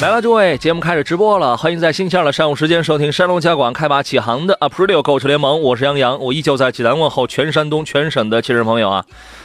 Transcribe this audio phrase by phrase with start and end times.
[0.00, 9.04] 来了，诸位，节目开始直播了，欢迎在星期二的上午时间收听山东交广开拔启航的 April 购车联盟，我是杨洋，我依旧在济南问候全山东全省的汽车朋友啊。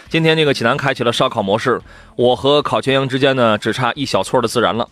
[0.10, 1.82] 今天这个济南开启了烧烤模式，
[2.16, 4.88] 我和烤全羊之间呢只差一小撮的孜然了。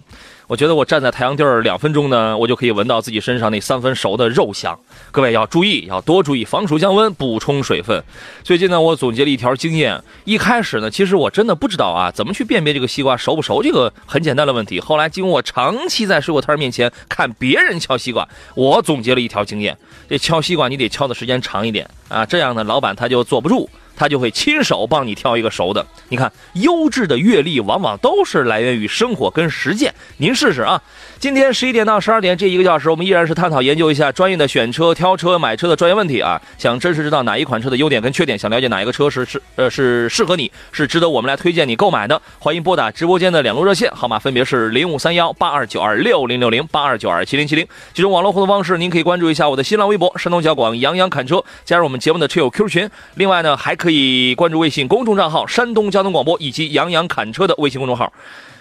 [0.48, 4.77] 我觉得我站在太阳地儿两分钟呢，我就可以闻到自己身上那三分熟的肉香。
[5.12, 8.03] 各位要注意，要多注意防暑降温，补充水分。
[8.44, 10.02] 最近呢，我总结了一条经验。
[10.25, 14.80] 一开始呢，其实我真的不知道啊，怎么去辨别这个西瓜熟不熟，这个很简单的问题。
[14.80, 19.78] 后来经过我长期在水果摊面前看别人敲西瓜，我总结了一条经验：
[20.09, 23.70] 这敲西瓜你得敲的时间长一点啊，这样呢，老板他就坐不住。
[24.02, 25.85] 他就会亲手帮你挑一个熟的。
[26.09, 29.93] 你看，优质的阅历往往都是来源于生活跟实践。
[30.17, 30.81] 您试试啊！
[31.19, 36.41] 今天十一点到十二点这一个小时，我们依然是探讨研究一下专业的选车、挑车、买车的专业问题啊。
[36.58, 47.67] 想真实知道哪一款车的优点跟缺点，想了解哪一个车是是呃是适合你，是值得我们来推荐你购买的，欢迎拨打直播间的两路热线号码，分别是零五三幺八二九二六零六零八二九二七零七零。
[47.93, 52.89] 几种网络互动方式，您可以关注一下我的新浪微博山东小广杨洋侃车，加入我们节目的车友 Q 群。
[53.13, 58.14] 另外呢，还可以可以关注微信公众账号山东交通广播以及杨洋侃车的微信公众号。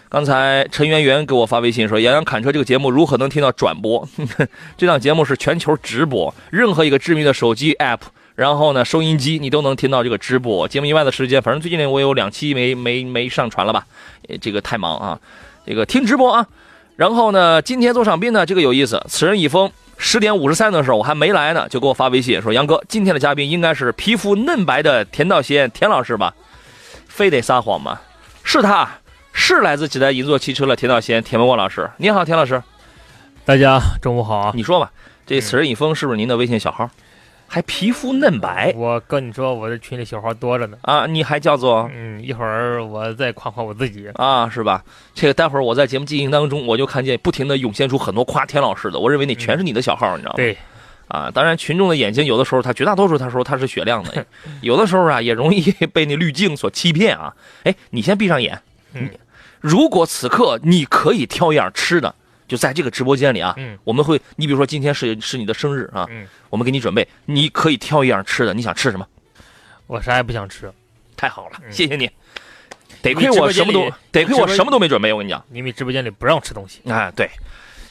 [0.08, 4.08] 刚才陈圆圆给我发微信说：“杨洋侃车这个节目如何能听到转播？
[4.76, 8.00] 这档节目是全球直播，任何一个知名的手机 app，
[8.34, 11.40] 然后呢收音机你都能听到这个直播节目以外的时间。
[11.40, 13.86] 反正最近呢我有两期没没没上传了吧？
[14.40, 15.20] 这个太忙啊，
[15.64, 16.44] 这个听直播啊。
[16.96, 19.70] 然后呢今天做场宾呢这个有意思，此人已封。
[20.02, 26.34] 十点五十三的时候我还没来呢，就给我发微信说：杨哥，今天的嘉宾应该是皮肤嫩白的田道贤田老师吧？
[27.06, 28.00] 非得撒谎吗？
[28.42, 28.88] 是他。”
[29.32, 32.60] 是来自济南银座汽车的田道贤田文光老师，你好，田老师，
[33.44, 34.50] 大家中午好。
[34.56, 34.90] 你说吧，
[35.24, 36.90] 这此人已封是不是您的微信小号？
[37.52, 38.72] 还皮肤嫩白？
[38.76, 40.78] 我跟你说，我这群里小号多着呢。
[40.82, 41.90] 啊，你还叫做？
[41.92, 44.84] 嗯，一会儿我再夸夸我自己啊，是吧？
[45.14, 50.36] 这个待会儿我在节目进行当中，我就看见不停的涌现出很多夸田老师的，我认为那全是你的小号，你知道吗？
[50.36, 50.56] 对。
[51.08, 54.24] 啊，当然群众的眼睛有的时候，他绝大多数他说他是雪亮的，
[54.62, 55.60] 有的时候啊也容易
[55.92, 57.34] 被那滤镜所欺骗啊。
[57.64, 58.62] 哎，你先闭上眼。
[58.92, 59.10] 嗯。
[59.58, 62.14] 如果此刻你可以挑一样吃的，
[62.50, 69.06] 就在这个直播间里啊，嗯，我们会，你比如说今天是是你的生日啊，嗯，我们给你准备，你可以挑一样吃的，你想吃什么？
[69.86, 70.68] 我啥也不想吃，
[71.16, 72.10] 太好了，谢谢你。
[73.02, 76.80] 得亏我什么都，得亏我什么都没准备，我跟你讲，因为直播间里不让吃东西。
[76.86, 77.30] 哎，对，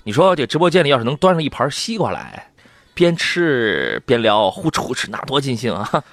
[0.03, 2.51] 你说这直播间里要是能端上一盘西瓜来，
[2.93, 6.03] 边吃边聊，呼哧呼哧，那多尽兴啊！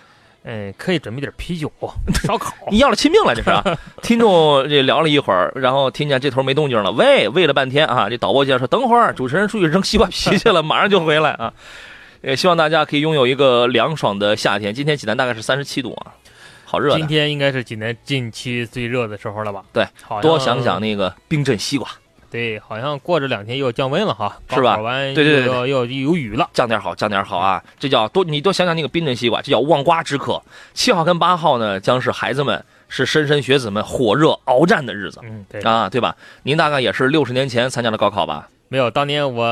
[0.48, 1.70] 嗯，可以准备点啤酒、
[2.24, 2.54] 烧烤。
[2.70, 3.50] 你要了亲命了，这是。
[4.00, 8.08] 听众这聊了一会儿，然后听见这头没动静了，喂，喂了半天啊！
[8.08, 11.52] 这导播间说等会儿，主持人出去扔西瓜皮去了，马上就回来啊。
[12.22, 14.72] 也希望大家可以拥有一个凉爽的夏天。
[14.72, 16.14] 今天济南大概是三十七度啊，
[16.64, 16.96] 好热。
[16.96, 19.64] 今天应该是济南近期最热的时候了吧？
[19.72, 19.84] 对，
[20.22, 21.88] 多想想那个冰镇西瓜。
[22.36, 24.76] 对，好像过这两天又要降温了哈，是吧？
[24.76, 27.64] 完，对对对，要要有雨了，降点好，降点好啊！
[27.78, 30.42] 这叫多，你多想想那个冰镇西瓜，这叫望瓜之客。
[30.74, 36.14] 七号跟八号呢，将是孩子们是莘莘学子们火热鏖战的日子，嗯，对啊，对吧？
[36.42, 38.46] 您大概也是六十年前参加的高考吧？
[38.68, 39.46] 没有，当年我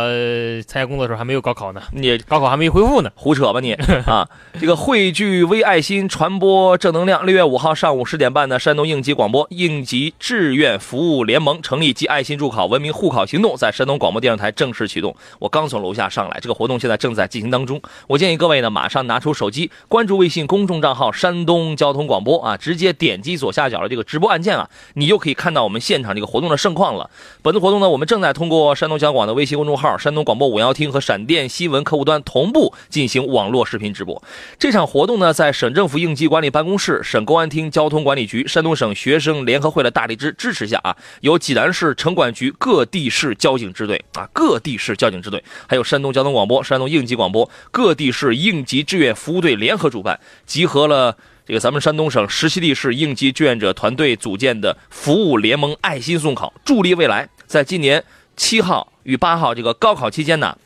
[0.66, 3.72] 参加工作的时候还没有高考呢，你高考还没恢复呢，胡扯吧你
[4.06, 4.28] 啊！
[4.60, 7.24] 这个汇聚微爱心，传播正能量。
[7.24, 15.14] 六月五号上午十点半呢，山东应急广播应急志愿服务联盟成立及爱心助考文明护考行动在山东广播电视台正式启动。
[15.38, 17.80] 我刚从楼下上来，这个活动现在正在进行当中。
[18.08, 27.08] 我建议各位呢，马上拿出手机，关注微信公众账号山东交通广播啊，直接点击左下角的这个直播按键啊，你就可以看到我们现场这个活动的盛况了。
[27.42, 28.98] 本次活动呢，我们正在通过山东。
[29.04, 34.22] 交广的微信公众号、山东广播五幺厅和闪电新闻客户端同步进行网络视频直播。
[34.58, 51.14] 这场活动呢，在省政府应急管理办公室、省公安厅交通管理局、山东省学生联合会的大力支支持下啊，由济南市城管局各地市交警支队啊，各地市交警支队，还有山东交通广播、山东应急广播各地市应急志愿服务队联合主办，集合了
[51.46, 57.28] 这个咱们山东省十七地市应急志愿者团队组建的服务联盟爱心送考，助力未来。
[57.46, 58.02] 在今年
[58.36, 58.88] 七号。
[59.04, 60.56] 与八号这个高考期间呢，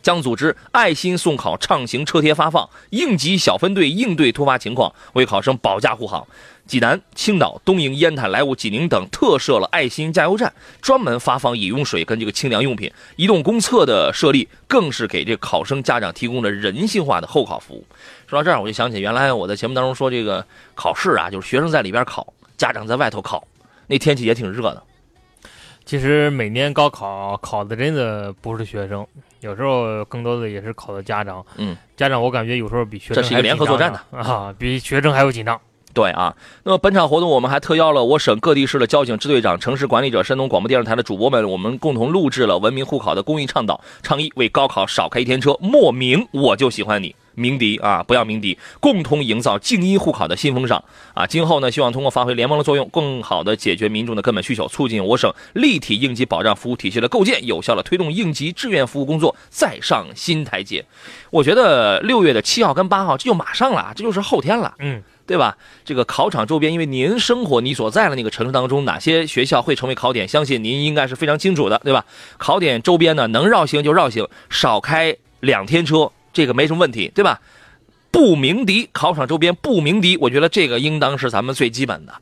[0.00, 6.24] 将组织爱心送考畅行车贴发放，应急小分队应对突发情况，为考生保驾护航。
[6.66, 12.88] 济南、青岛、东营、烟台、莱芜、济宁等特设了爱心加油站，专门发放饮用水跟这个清凉用品。
[13.16, 17.84] 移动公厕的设立，更是给这考生家长提供了人性化的候考服务。
[18.28, 20.46] 说到这儿，我就想起原来我在节目当中说，这个
[20.76, 23.44] 考试啊，就是学生在里边考，家长在外头考，
[23.88, 24.82] 那天气也挺热的。
[25.86, 29.06] 其实每年高考考的真的不是学生，
[29.40, 31.44] 有时候更多的也是考的家长。
[31.56, 35.60] 嗯，家长我感觉有时候比学生这是一个联合作战的啊，比学生还要紧张。
[35.92, 36.34] 对啊，
[36.64, 47.14] 那么本场活动我们还特邀了我省各地市的交警支队长、城市管理者、山东广播电视台的主播们，我们共同录制了文明护考的公益倡导倡议，为高考少开一天车，莫名我就喜欢你。
[47.34, 50.82] 鸣笛啊，不要鸣笛，共同营造静音护考的新风尚
[51.14, 51.26] 啊！
[51.26, 60.84] 今后呢，希望通过发挥联盟的作用，更好的解决民众的根本需求，促进我省立体应急保障服务体系的构建，有效的推动应急志愿服务工作再上新台阶。
[61.30, 65.56] 我觉得六月的七号跟八号，这就马上了，这就是后天了，嗯，对吧？
[65.84, 72.04] 这个考场周边，因为您生活你所在的那个城市当中，哪些学校会成为考点，相信您应该是非常清楚的，对吧？
[72.38, 76.10] 考点周边呢，能绕行就绕行，少开两天车。
[76.34, 77.40] 这个没什么问题，对吧？
[78.10, 82.12] 不鸣笛，考场周边不鸣笛，我觉得这个应当是咱们最基本的，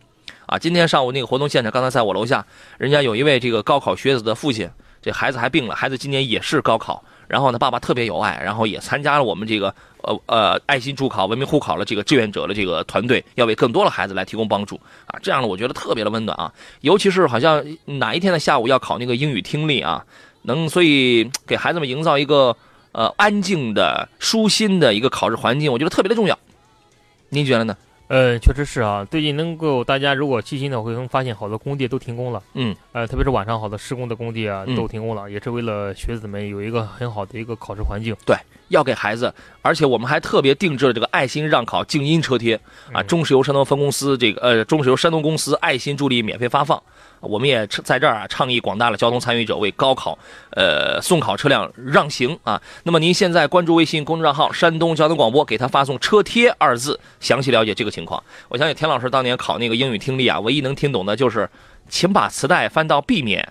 [0.47, 2.47] 啊，今天上午那个活动现场，刚才在我楼下，
[2.79, 4.71] 人家有一位这个高考学子的父亲，
[5.03, 16.51] 这孩子还病了，孩子今年也是高考，然后呢，爸爸特别有爱，然后也参加了我们这个呃呃爱心助考、文明护考的这个志愿者的这个团队，要为更多的孩子来提供帮助啊，这样呢，我觉得特别的温暖啊，
[16.81, 20.03] 尤其是好像哪一天的下午要考那个英语听力啊，
[20.41, 22.57] 能所以给孩子们营造一个。
[22.93, 26.39] 呃，安静的、舒心的一个考试环境，我觉得特别的重要。
[27.31, 27.77] 您觉得呢？
[28.09, 29.07] 呃，确实是啊。
[29.11, 32.43] 最近能够大家如果细心的会能发现，好多工地都停工了。
[32.53, 32.77] 嗯。
[32.93, 38.15] 呃，特别是晚上好多施工的工地啊，都停工了，也是为了学子们有一个很好的一个考试环境。
[38.27, 38.37] 对，
[38.69, 42.61] 要给孩子，而且我们还特别定制了这个爱心让考静音车贴
[42.93, 46.83] 啊，中石油山东分公司这个呃，中石油山东公司爱心助力免费发放。
[47.23, 50.19] 我们也在这儿啊，倡议广大的交通参与者为高考，
[50.51, 52.61] 呃，送考车辆让行啊。
[52.83, 58.23] 那么您现在关注微信公众账号“山东交通广播”，给他发送“车贴”二字，详细了解这个情况。
[58.49, 61.49] 我相信田老师当年考那个英语听力啊，唯一能听懂的就是
[61.89, 63.49] “请把磁带翻到 B 面”。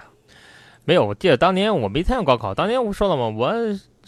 [0.86, 3.30] 没有，我记得当年我没参加高考，当年我说了嘛？
[3.30, 3.54] 我。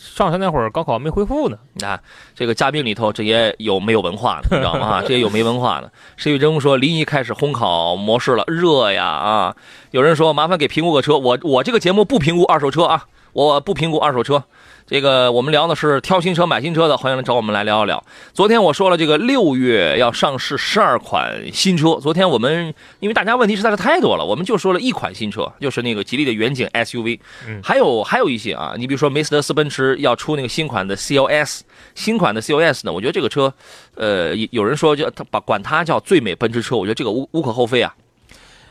[0.03, 1.97] 上学那会儿高考没恢复呢，啊，
[2.35, 5.01] 这个嘉宾里头这也有没有文化的，你知道吗？
[5.07, 5.89] 这也有没文化的。
[6.17, 9.55] 石玉珍说临沂开始烘烤模式了，热呀啊！
[9.91, 14.43] 有人说麻烦给评估个车，我我这个节目不评估二手车啊，我不评估二手车。
[14.85, 18.03] 这个我们聊的是挑新车买新车的，欢迎来找我们来聊一聊。
[18.33, 21.95] 昨天我说了，这个六月要上市十二款新车。
[22.01, 27.17] 昨天我们因为大家问题实在是太多了，我们就说了一款新车，就是那个吉利的远景 SUV。
[27.47, 31.61] 嗯，还有还有一些啊，你比如说梅斯德斯奔驰要出那个新款的 CLS，
[31.95, 33.53] 新款的 CLS 呢，我觉得这个车，
[33.95, 37.95] 呃，有人说叫他把管它叫最美奔驰车，我觉得这个无无可厚非啊。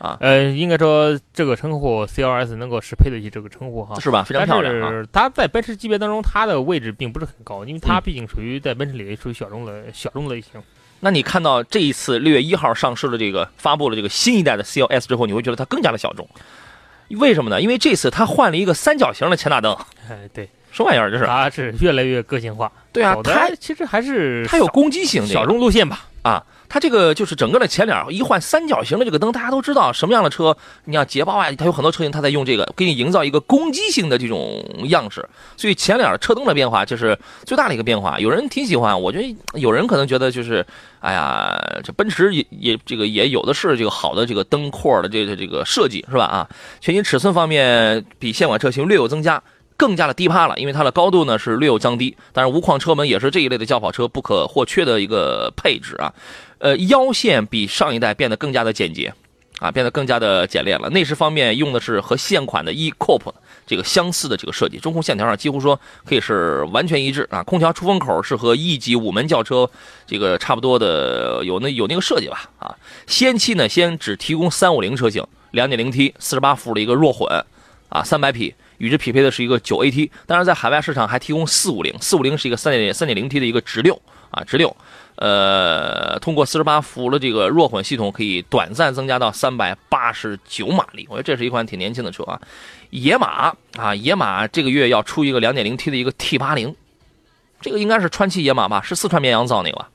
[0.03, 4.25] 啊，呃，应该说这个称呼 C L S 能够适配得起这个称呼哈，是吧？
[4.25, 4.75] 非常漂亮。
[4.81, 10.61] 但是它在奔驰级别当中，它的位置并不是很高，因为它毕竟属于在奔驰里属于小众的小众类型。
[10.99, 16.29] 那你看到这一次六月一号上市的这个发布了这个新一代的 C L S 之后，你会觉得它更加的小众？
[17.21, 17.61] 为什么呢？
[17.61, 19.77] 因为这次它换了一个三角形的前大灯。
[20.11, 21.11] 哎，对，什么玩意儿？
[21.11, 21.27] 这是？
[21.27, 22.73] 它是越来越个性化。
[22.93, 26.07] 对啊，它其实还是它有攻击性，小众路线吧？
[26.23, 26.43] 啊。
[26.69, 35.23] 它这个就是整个的前脸一换三角形的这个灯，大家都知道什么样的车，你像捷豹啊，它有很多车型，它在用这个给你营造一个攻击性的这种样式。
[35.59, 37.15] 所以前脸车灯的变化就是
[37.45, 38.19] 最大的一个变化。
[38.19, 40.65] 有人挺喜欢，我觉得有人可能觉得就是，
[41.01, 46.25] 哎呀，这奔驰也也这个也有的是这个好的这个灯廓的这个这个设计是吧？
[46.25, 46.49] 啊，
[46.81, 49.43] 全新尺寸方面比现款车型略有增加。
[49.77, 52.17] 更加的低趴了，因为它的高度呢是略有降低。
[52.33, 56.13] 但是无框车门也是这一类的轿跑车不可或缺的一个配置啊。
[56.59, 59.13] 呃，腰线比上一代变得更加的简洁，
[59.59, 60.89] 啊，变得更加的简练了。
[60.91, 63.33] 内饰方面用的是和现款的 E-Coupe
[63.67, 67.43] 这个相似的这个设计，中控线条上几乎说可以是完全一致啊。
[67.43, 69.69] 空调出风口是和 E 级五门轿车
[70.07, 72.77] 这个差不多的，有那有那个设计吧啊。
[73.09, 77.29] 先期呢，先只提供三五零车型，2.0T 四十八伏的一个弱混
[77.89, 78.55] 啊，三百匹。
[78.83, 83.95] 与之匹配的是一个九 AT，当然在海外市场还提供四五零，四五零是一个三点三点零 T 的一个直六
[84.33, 84.77] 啊，直六，
[85.15, 91.07] 呃，通过四十八伏的这个弱混系统，可以短暂增加到三百八十九马力。
[91.09, 92.41] 我觉得这是一款挺年轻的车啊。
[92.91, 96.75] 野马啊，野马这个月要出一个两点零 T 的一个 T 八零，
[97.61, 98.83] 这个应该是川崎野马吧？
[98.83, 99.91] 是四川绵阳造那个吧？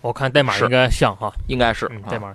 [0.00, 2.34] 我看代码应该像哈，应该是代码。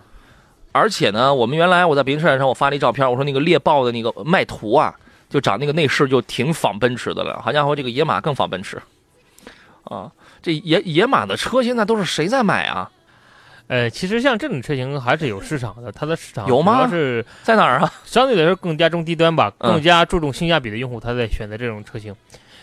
[0.72, 4.96] 而且呢，我们原来我在北京车展上我发了一照片，我说那个猎豹的那个卖图啊，
[5.30, 7.42] 就长那个内饰就挺仿奔驰的了。
[7.42, 8.82] 好家伙，这个野马更仿奔驰，
[9.84, 10.12] 啊，
[10.42, 12.90] 这野野马的车现在都是谁在买啊？
[13.68, 17.94] 呃，其实像这种车型还是有市场的，它的市场有吗是在哪儿啊？
[18.04, 22.14] 相对来说更加中低端吧，嗯更加注重性价比的用户，他在选择这种车型。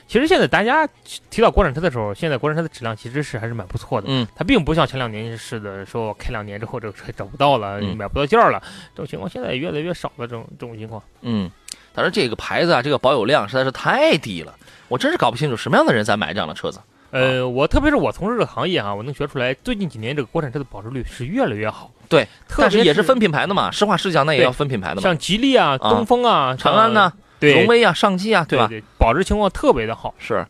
[0.08, 0.88] 其实现在大家
[1.28, 4.06] 提到国产车的时候，现在国产车的质量其实是还是蛮不错的。
[4.08, 8.58] 嗯，它并不像前两年似的，说我开两年之后这个车找不到了，嗯买不到件儿了，
[8.94, 10.26] 这种情况现在也越来越少了。
[10.26, 11.50] 这种这种情况，嗯，
[11.94, 14.54] 但是这个牌子啊，这个保有量实在是太低了，
[14.88, 16.80] 我真是搞不清楚什么样的人在买这样的车子。
[17.10, 21.90] 呃，我特别是我从事这个行业啊，我能学出来，最近几年这个国产车的保值率是越来越好。
[22.08, 28.46] 对，特别但是也是分品牌的嘛，实话实讲，那也要分品牌的嘛，像吉利啊、啊东风啊、长安呐、对荣威啊、上汽啊，吧？
[28.48, 30.14] 对对，保值情况特别的好。
[30.18, 30.46] 是。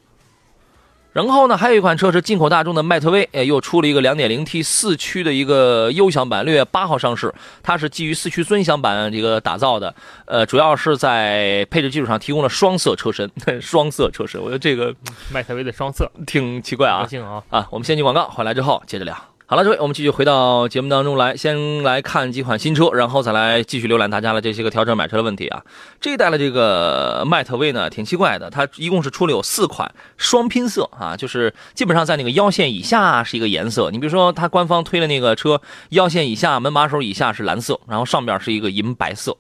[1.14, 7.35] 然后呢，还有一款车是进口大众的迈特威，哎，又出了一个 2.0T 四驱的一个优享版，六月八号上市。
[7.61, 9.92] 它是基于四驱尊享版这个打造的，
[10.26, 13.28] 呃，主要是在配置基础上提供了双色车身，
[13.61, 14.95] 双色车身，我觉得这个
[15.33, 17.09] 迈特威的双色挺奇怪啊！
[17.49, 19.16] 啊，我们先进广告，回来之后接着聊。
[19.50, 25.64] 好了，各位，我们继续回到节目当中来，先来看几款新车，然后再来继续浏览大家的这些个调整买车的问题啊。
[26.02, 33.90] 这一代的这个迈特威呢，挺奇怪的，它一共是出了有四款双拼色啊，就是基本上在那个腰线以下是一个颜色。
[33.90, 39.35] 你比如说，它官方推的那个车，腰线以下、门把手以下是蓝色，然后上边是一个银白色。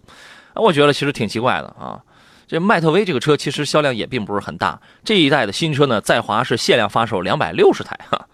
[0.54, 2.00] 我觉得其实挺奇怪的啊。
[2.46, 8.26] 这迈特威这个车其实销量也并不是很大，这一代的新车呢，在华是限量发售两百六十台哈。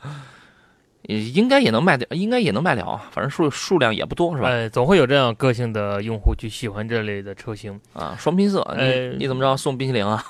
[1.04, 4.48] 也应该也能卖掉，应该也能卖了啊，反正数数量也不多，是吧？
[4.48, 7.78] 呃，总会有这样个性的用户去喜欢这类的车型。
[7.92, 10.24] 啊，双拼色，呃你你怎么着送冰淇淋啊？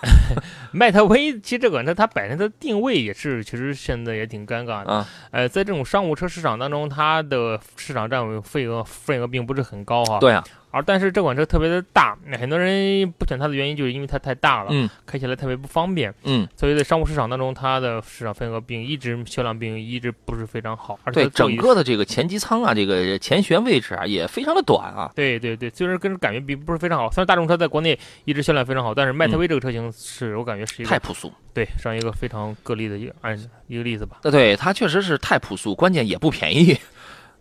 [0.72, 4.92] 迈特威其实这款车它本身的定位也是，其实现在也挺尴尬的。
[4.92, 10.18] 啊，呃，在这种商务车市场当中，它的市场占有份额份额并不是很高哈。。
[10.18, 10.42] 对啊，
[10.74, 16.12] 而但是这款车特别的大，很多人不选它的原因就是因为它太大了，嗯开起来特别不方便。
[16.24, 25.12] 嗯，所以在商务市场当中，它的市场份额并一直销量并一直不是非常好，而且整个的这个前机舱啊，这个前悬位置啊，也非常的短啊。
[25.14, 33.38] 对对对，虽然跟人感觉并不是非常好，虽然大众车在国内一直销量非常好，但是迈特威这个车型是我感觉是一个太朴素，对上一个非常个例的一个案
[33.68, 34.18] 一个例子吧。
[34.22, 36.76] 对对，它确实是太朴素，关键也不便宜，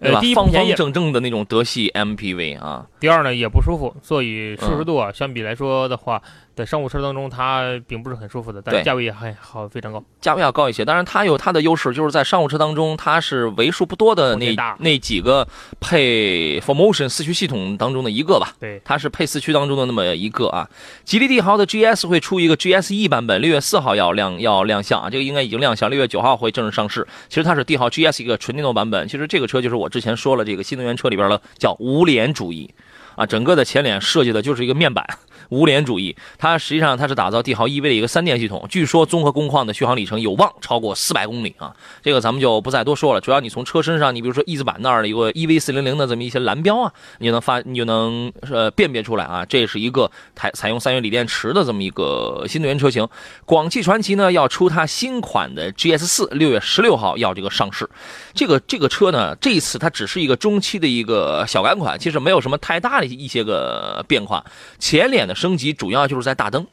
[0.03, 0.35] 对吧呃，第一？
[0.35, 6.21] 方方正正的那种德系 MPV 啊，第二呢也不舒服，座椅舒嗯适度啊，相比来说的话，
[6.55, 10.03] 在商务车当中它并不是很舒服的，但价位也还好非常高。
[10.19, 10.83] 价位要高一些。
[10.85, 15.47] 当然，它有它的优势，就是在商务车当中，它是为数不多的那那几个
[15.79, 18.53] 配 Formotion 四驱系统当中的一个吧。
[18.59, 20.69] 对，它是配四驱当中的那么一个啊。
[21.03, 27.07] 吉利帝豪的 GS 会出一个 GSE 版本，六月四号要亮要亮相啊，这个应该已经亮相，六月九号会正式上市。
[27.29, 32.73] 其实它是帝豪 GS 一个纯电动版本，其实这个车就是我之前说了，这个新能源车里边的叫无脸主义
[33.15, 35.05] 啊，整个的前脸设计的就是一个面板。
[35.49, 41.75] 无脸主义，它实际上它是打造帝豪 EV 的一个三电系统，据说综合工况的续航里程有望超过四百公里啊。
[42.01, 53.07] 这个咱们就不再多说了，主要你从车身上，你比如说翼子板那儿的一个 EV 四零零的这么一些蓝标啊，你就能发，你就能呃辨别出来啊，这是一个采采用三元锂电池的这么一个新能源车型。
[53.45, 57.89] 广汽传祺呢要出它新款的 GS 四，六月十六号要这个上市。
[58.33, 64.43] 这个这个车呢，这一次它只是一个中期的一个小改款，其实没有什么太大的一些个变化。
[64.79, 66.65] 前脸呢升级主要就是在大灯。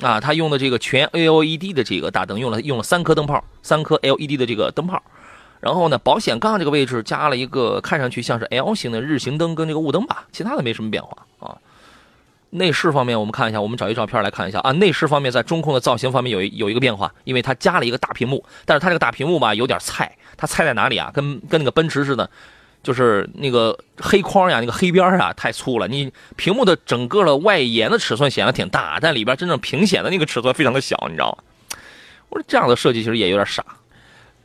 [0.00, 5.00] 啊，它用的这个全 LED 的这个大灯，用了用了三颗灯泡，三颗 LED 的这个灯泡，
[5.60, 11.56] 然后呢，保险杠这个位置加了一个看上去像是 L 型的日行灯跟这个雾灯吧，其他的没什么变化啊。
[12.50, 14.72] 内饰方面，我们看一下，我们找一照片来看一下啊。
[14.72, 21.12] 内饰方面，在中控的造型方面有有一个变化，因为它加了一个大屏幕，但是它这个大屏幕吧有点菜，它菜在哪里啊？
[21.14, 22.28] 跟跟那个奔驰似的，
[22.82, 25.86] 就是那个黑框呀，那个黑边啊太粗了。
[25.86, 31.78] 你屏幕的整个的外延的尺寸显得挺大，但里边真正屏显的那个尺寸非常的小，你知道吗？
[32.28, 33.64] 我说这样的设计其实也有点傻。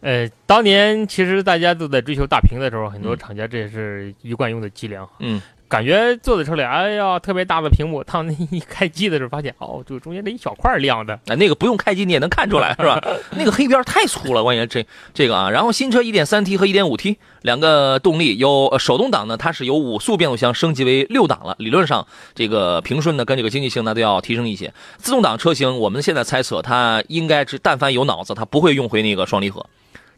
[0.02, 5.08] 呃，当年其实大家都在追求大屏的时候，很多嗯厂家这也是一贯用的伎俩。
[5.20, 13.04] 嗯，感觉坐在车里，哎呀，特别大的屏幕，当那一开机的时候，发现哦，就中间这一小块亮的，啊，那个不用开机 你也能看出来，是吧？
[13.32, 15.50] 那个黑边太粗了，关键这这个啊。
[15.50, 21.56] 然后新车 1.3T 和 1.5T 两个动力，有呃手动挡呢，它是由五速变速箱升级为六档了。
[21.60, 24.74] 理论上，这个平顺呢跟这个经济性呢都要提升一些。
[24.98, 29.66] 自动挡车型，我们现在猜测它应该是但凡有脑子，它不会用回那个双离合。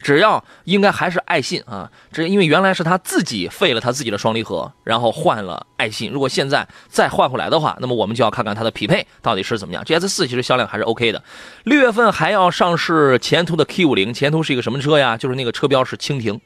[0.01, 6.09] 只要应该还是爱信啊，这因为原来是他自己废了他自己的双离合，然后换了爱信。
[6.11, 9.83] 如果现在再换回来的话，那么我们就要看看它的匹配到底是怎么样。
[9.83, 11.21] GS 四其实销量还是 OK 的。
[11.65, 15.17] 六月份还要上市前途的 K 五零，前途是一个什么车呀？
[15.17, 16.39] 就是那个车标是蜻蜓。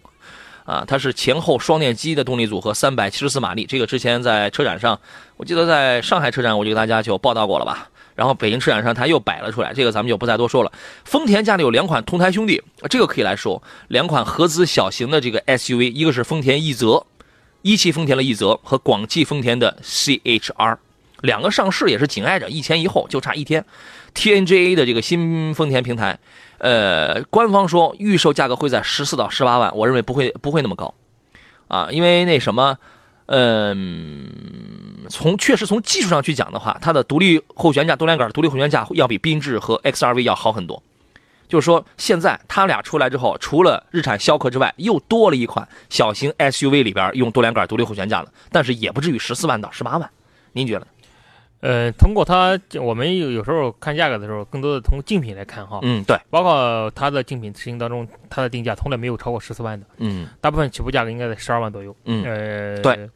[0.66, 3.66] 啊，它是前后双电机的动力组合，三百七十四马力。
[3.66, 4.98] 这个之前在车展上，
[5.36, 7.90] 我记得在上海车展，我就给大家就报道过了吧。
[8.16, 10.72] 然后北京车展上它又摆了出来，这个咱们就不再多说了。
[11.04, 17.06] 丰田家里有两款同台兄弟，这个可以来说，两款合资小型的这个 SUV，一个是丰田奕泽，
[17.62, 20.78] 一汽丰田的奕泽和广汽丰田的 CHR，
[21.22, 23.66] 两个上市也是紧挨着，一前一后，就差一天。
[24.14, 26.20] TNGA 的这个新丰田平台，
[26.60, 30.94] 呃，官方说预售价格会在十四到十八万，我认为不会不会那么高，
[31.68, 32.78] 啊，因为那什么，
[33.26, 34.30] 嗯、
[35.10, 40.82] 从确实从技术上去讲的话，它的独立后悬架、多连杆独立后悬架要比缤智和 XRV 要好很多。
[41.48, 50.10] 就是说，现在它俩出来之后，除了日产逍客之外，又多了一款小型 SUV 里边用多连杆独立后悬架的，但是也不至于十四万到十八万。
[50.54, 50.88] 您觉得？
[51.60, 61.96] 呃，通过它，我们有有时候看价格的时候，更多的从竞品来看哈，嗯，对，包括它的竞品车型当中，它的定价从来没有超过十四万的，嗯大部分起步价格应该在十二万左右。
[62.04, 63.10] 嗯，呃，对，是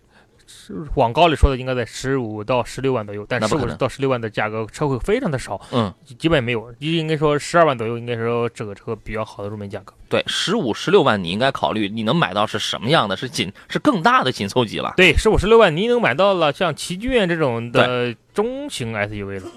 [0.94, 9.94] 广告里说的应该在十五到十六万左右，但十五到十六万的价格车会非常的少，嗯，基本没有，应该说十二万左右应该说这个车比较好的入门价格。
[10.10, 13.18] 对，十五、十六万你应该考虑你能买到是什么样的？
[13.18, 14.94] 是紧是更大的紧凑级了。
[14.96, 19.52] 对，十五十六万你能买到了像奇骏这种的中型 SUV 了。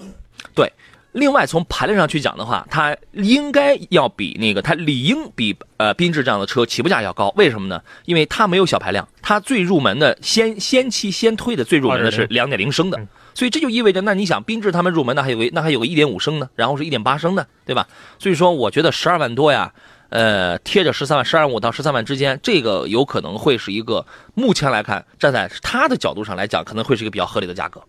[1.13, 7.33] 另外，从排量上去讲的话，它应该要比那个它理应比呃缤智这样的车起步价要高。
[7.35, 7.81] 为什么呢？
[8.05, 17.87] 因为它没有小排量，它最入门的先 先期先推的最入门的是两点零升的嗯，所以这就意味着，那你想缤智他们入门的还有个那还有个一点五升的，然后是一点八升的，对吧？
[18.17, 19.73] 所以说，我觉得十二万多呀。
[20.11, 27.81] 呃，贴着十三万、十二万五到十三万之间，这个有可能会是一个目前来看，站在他的角度上来讲，可能会是一个比较合理的价格。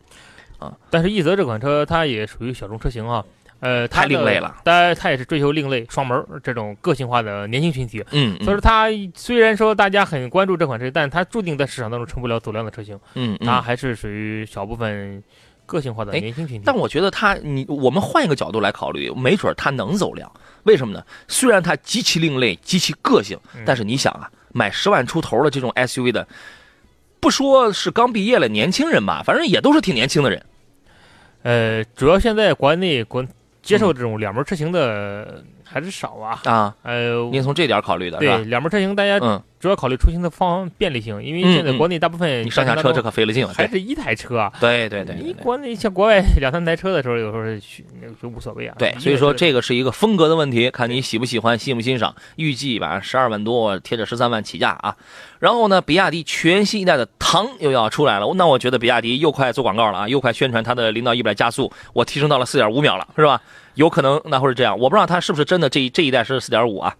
[0.90, 3.24] 但是奕泽这款车它也属于小众车型啊，
[3.60, 4.56] 呃，它太另类了。
[4.64, 8.04] 当然，它也是追求另类、双门这种个性化的年轻群体。
[8.10, 15.22] 嗯，所以说，它虽然说大家很关注这款车，但它注定在市场当中成不了走量的车型，嗯，嗯它还是属于小部分
[15.64, 16.62] 个性化的哎年轻群体。
[16.66, 20.30] 但我觉得它，你我们换一个角度来考虑，没准它能走量。
[20.64, 21.04] 为什么呢？
[21.28, 26.26] 虽然它极其另类、极其个性，嗯但是你想啊，买十万出头的这种 SUV 的，
[27.20, 30.44] 不说是刚毕业了年轻人吧，反正也都是挺年轻的人。
[31.42, 33.26] 呃，主要现在国内国
[33.62, 36.40] 接受这种两门车型的还是少啊。
[36.44, 38.38] 啊，呃，您从这点考虑的是对吧？
[38.46, 43.52] 两门车型，大家嗯，主要考虑出行的方便利性，因为嗯现在国内大部分你上下车这可费了劲了。
[43.54, 44.52] 还是一台车啊。
[44.60, 45.16] 对对对。
[45.16, 48.74] 你国内像国外两三台车的时候，有时候是去那个就无所谓啊。
[48.78, 52.14] 对，所以说这个是一个风格的问题，看你喜不喜欢、欣不欣赏。
[52.36, 54.96] 预计吧，十二万多，贴着十三万起价啊。
[55.38, 63.40] 然后呢，比亚迪全新一代的唐又要出来了，那我觉得比亚迪又快做广告了啊，又快宣传它的零到一百加速，我提升到了四点五秒了，是吧？
[63.74, 66.94] 有可能那会是这样，我不知道它是不是真的这一这一代是四点五啊。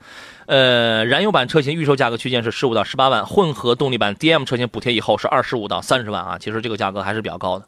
[0.47, 7.67] 呃，燃油版车型预售价格区间是十五到十八万，混合动力版 DM 车型补贴以后是二十五到三十万啊，其实这个价格还是比较高的。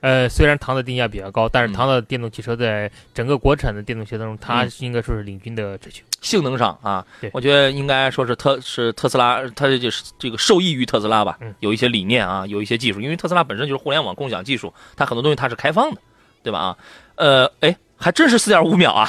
[0.00, 6.02] 呃，虽然唐的定价比较高，但嗯是唐的电动汽车在整个国产的电动汽车当中，它嗯应该说是领军的车型。
[6.20, 16.00] 性能上啊，我觉得应该说是特是特斯拉，它就是这个受益于特斯拉吧嗯，有一些理念啊，有一些技术，因为特斯拉本身就是互联网共享技术，它很多东西它是开放的，
[16.42, 16.76] 对吧啊？
[17.16, 19.08] 呃，哎，还真是四点五秒啊，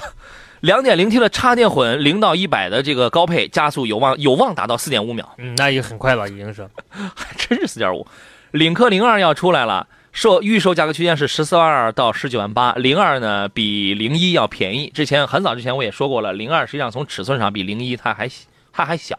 [0.62, 6.69] 两点零 T 的插电混零到一百的这个高配加速有望有望达到四点五秒，嗯，那也很快了，已经是。
[6.93, 8.06] 还真是四点五。
[8.51, 9.88] 领克零二要出来了。
[10.12, 14.91] 售预售价格区间是十四万二到十九万八，零二呢比零一要便宜。
[14.93, 18.29] 之前很早之前我也说过了，零二实际上从尺寸上比零一它还
[18.71, 19.17] 它还小。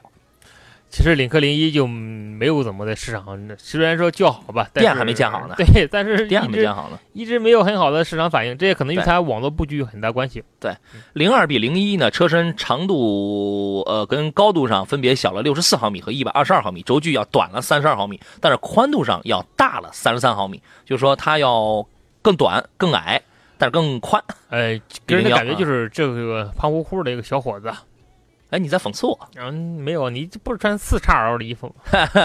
[0.94, 6.96] 其实领克零一就没有怎么在市场上，虽然说叫好吧，店还没建好呢 对，但是 店还没建好呢。
[7.12, 10.44] 一直没有很好的市场反应，这也可能与它网络布局有很大关系。
[10.60, 10.72] 对
[11.14, 21.84] 零二比零一呢，车身长度呃跟高度上分别小了六十四毫米和一百二十二毫米，轴距要短了三十二毫米，但是宽度上要大了三十三毫米，就是说它要
[22.22, 23.20] 更短更矮，
[23.58, 24.22] 但是更宽。
[24.48, 27.72] 呃，给人的感觉就是这个胖乎乎的一个小伙子。
[28.50, 29.18] 哎，你在讽刺我？
[29.36, 31.74] 嗯，没有，你这不是穿四叉 L 的衣服吗？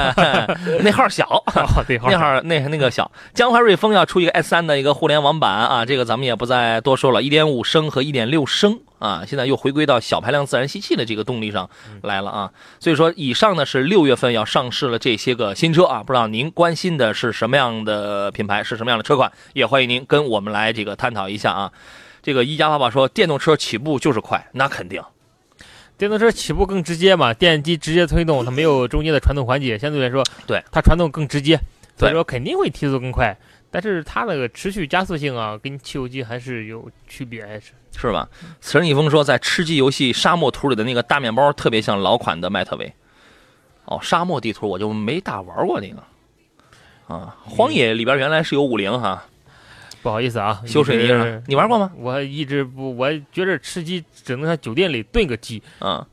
[0.84, 3.10] 那号小， 哦，对，那号那那个小。
[3.34, 7.23] 江淮瑞风要出一个 S 3的一个互联网版啊，这个咱们也不再多说了。
[7.23, 11.67] 一点五升和一点六升啊，现在又回归到小排量自然吸气的这个动力上
[12.03, 12.51] 来了啊。
[12.79, 21.71] 所以说，以上呢是六月份要上市了这些个新车啊，不知道您关心的是什么样的品牌，是什么样的车款，也欢迎您跟我们来这个探讨一下啊。
[22.21, 25.01] 这个一加爸爸说，电动车起步就是快，那肯定。
[25.99, 31.59] 电动车起步更直接嘛，电机直接推动，它没有中间的传动环节，相对来说， 对它传动更直接，
[31.97, 33.38] 所以说肯定会提速更快。
[33.69, 38.29] 但是它那个持续加速性啊，跟汽油机还是有区别，还是是吧？
[38.62, 42.93] 此人一峰说，在吃鸡游戏《沙漠图》里的那个大面包特别像老款的迈特威。
[43.83, 46.01] 哦，沙漠地图我就没大玩过那个。
[47.13, 49.25] 啊，荒野里边原来是有五菱哈。
[50.01, 51.91] 不好意思啊，修水泥一直上，你玩过吗？
[51.97, 55.62] 我一直不，我觉着吃鸡只能在酒店里炖个鸡。
[55.79, 56.07] 啊、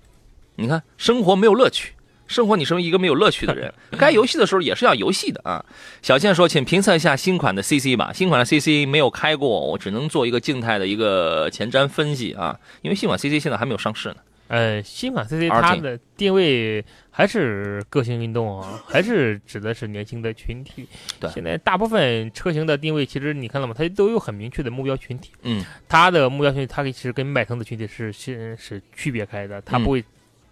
[0.56, 1.92] 你看生活没有乐趣。
[2.26, 5.64] 生活，你身为一个没有乐趣的人， 该游戏的时候也是要游戏的啊。
[6.02, 8.12] 小倩说，请评测一下新款的 CC 吧。
[8.12, 12.58] 新款的 CC 没有开过，我只能做一个静态的一个前瞻分析啊。
[12.82, 14.16] 因为新款 CC 现在还没有上市呢。
[14.48, 20.86] 呃，新款 CC 它的定位还是个性运动啊，还是指的是年轻的群体。
[21.18, 23.74] 对现在大部分车型的定位，其实你看到吗？
[23.76, 25.32] 它都有很明确的目标群体。
[25.42, 30.04] 嗯，它的目标群体，它其实跟迈腾的群体是是是区别开的，它嗯不会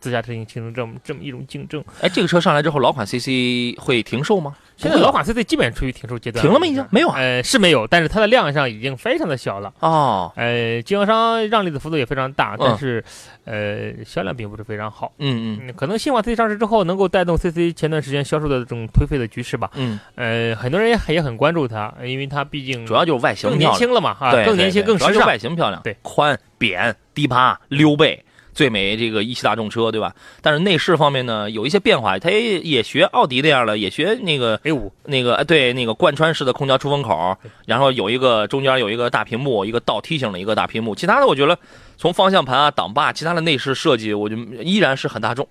[0.04, 1.82] 自家车型形成这么这么一种竞争。
[2.02, 4.54] 哎，这个车上来之后，老款 CC 会停售吗？
[4.76, 6.66] 现在老款 CC 基本处于停售阶段，停了吗？
[6.66, 7.18] 已经没有啊？
[7.18, 9.72] 呃，是没有，但是它的量上已经非常的小了。
[9.80, 13.04] 哦，呃，经销商让利的幅度也非常大，但嗯是，
[13.46, 15.10] 呃，销量并不是非常好。
[15.18, 19.70] 嗯嗯嗯，可能新款 CC 上市之后，能够带动 CC 前段时间销售的这种颓废的局势吧。
[19.74, 25.24] 嗯，呃，很多人也也很关注它，因为它毕竟主要就是外形更漂亮，年轻了嘛，哈，对，更年轻、更时尚。
[25.24, 28.22] 外形漂亮，对，宽、扁、低趴、溜背。
[28.54, 30.14] 最美这个一汽大众车，对吧？
[30.40, 37.36] 但是内饰方面呢，有一些变化，它也也学奥迪那样的，也学那个 A 五，那个，哎，对，那个贯穿式的空调出风口，
[37.66, 40.94] 然后有一个中间有一个大屏幕，一个倒梯形的一个大屏幕。
[40.94, 41.58] 其他的我觉得，
[41.98, 45.46] 从方向盘啊、挡把，其他的内饰设计，我觉得依然是很大众。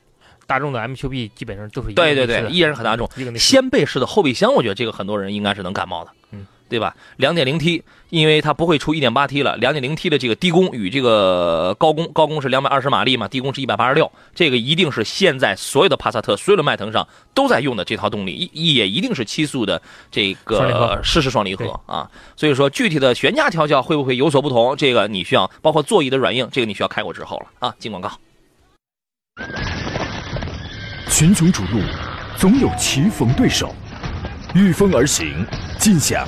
[0.45, 3.09] 大众的 MQB 基本上都是对对对，依然是很大众。
[3.15, 3.33] 一个。
[3.37, 6.95] 掀背式的后备箱，我觉得这个很多人应该是能感冒的，嗯，对吧？
[7.17, 22.09] 两点零 T，因为它不会出一点八 T 了，两点零 T 的这个低功与这个高功，高功是两百二十马力嘛，低功是一百八十六，这个一定是现在所有的帕萨特、所有的迈腾上都在用的这套动力，一也一定是七速的这个湿式双离合啊。
[22.35, 27.75] 所以说，具体的悬架调教会不会有所不同，这个你需要包括座椅的软硬，这个你需要开过之后了啊。
[27.77, 28.09] 进广告。
[31.09, 31.79] 群雄逐鹿，
[32.37, 33.73] 总有棋逢对手，
[34.55, 35.45] 御风而行，
[35.77, 36.27] 尽享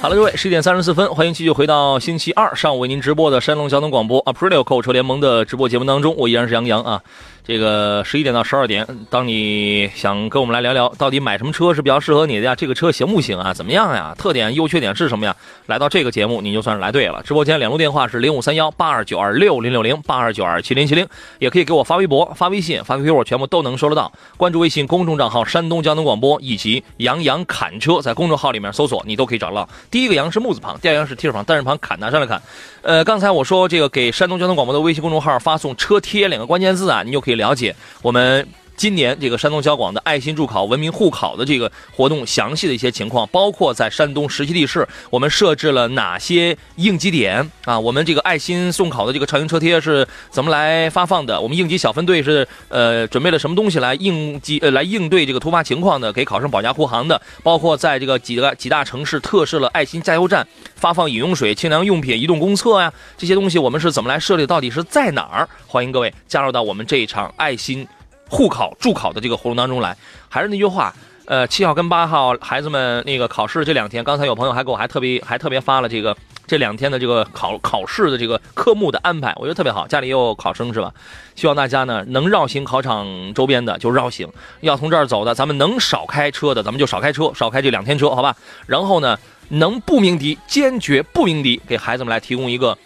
[0.00, 7.02] 好了，各位，十一点三十四分，欢迎继续回到星期二上午为您直播的山东交通广播 Aprilio 购车联盟的直播节目当中，我依然是杨洋啊。
[7.48, 12.54] 这个十一点到十二点，当你想跟我们来聊聊，到底买什么车是比较适合你的呀？
[12.54, 13.54] 这个车行不行啊？
[13.54, 14.14] 怎么样呀？
[14.18, 15.34] 特点、优缺点是什么呀？
[15.64, 17.22] 来到这个节目，你就算是来对了。
[17.22, 21.08] 直播间两路电话是零五三幺八二九二六零六零八二九二七零七零，
[21.38, 24.12] 也可以给我发微博、发微信、发 QQ，我全部都能收得到。
[24.36, 29.66] 关注微信公众账号“山东交通广播”以及“杨洋侃车”，在公众号里面搜索，你都可以找到。
[29.90, 32.42] 第一个“杨”是木字旁，第二个“杨”是提手旁，单人旁，侃拿上来看。
[32.82, 38.46] 呃，刚才我说这个给山东交通广播的微信公众号发送“车贴”两个关键字啊，你就可以了解我们。
[38.78, 47.76] 今年这个山东交广的爱心助考、文明互考的这个活动详细的一些情况，包括在山东十七地市，我们设置了哪些应急点啊？
[47.76, 51.40] 我们这个爱心送考的这个长型车贴是怎么来发放的？
[51.40, 56.12] 我们应急小分队是呃准备了什么东西来应急来应对这个突发情况的？
[56.12, 64.46] 给考生保驾护航的，包括在这个几个几大城市特设了爱心加油站，发放饮用水、清凉用品、移动公厕呀，这些东西我们是怎么来设立？
[64.46, 65.48] 到底是在哪儿？
[65.66, 67.84] 欢迎各位加入到我们这一场爱心。
[68.28, 69.96] 护考助考的这个活动当中来，
[70.28, 70.94] 还是那句话，
[71.26, 79.86] 呃，七号跟八号孩子们那个考试这两天，刚才有朋友还给我还特别还特别发了这个这两天的这个考考试的这个科目的安排，我觉得特别好。
[79.86, 80.92] 家里也有考生是吧？
[81.34, 84.28] 希望大家呢能绕行考场周边的就绕行，
[84.60, 88.36] 要从这儿走的，咱们能少开车的，咱们就少开车，少开这两天车，好吧？
[88.66, 92.76] 然后呢，能不鸣笛，坚决不鸣笛，给孩子们来提供一个。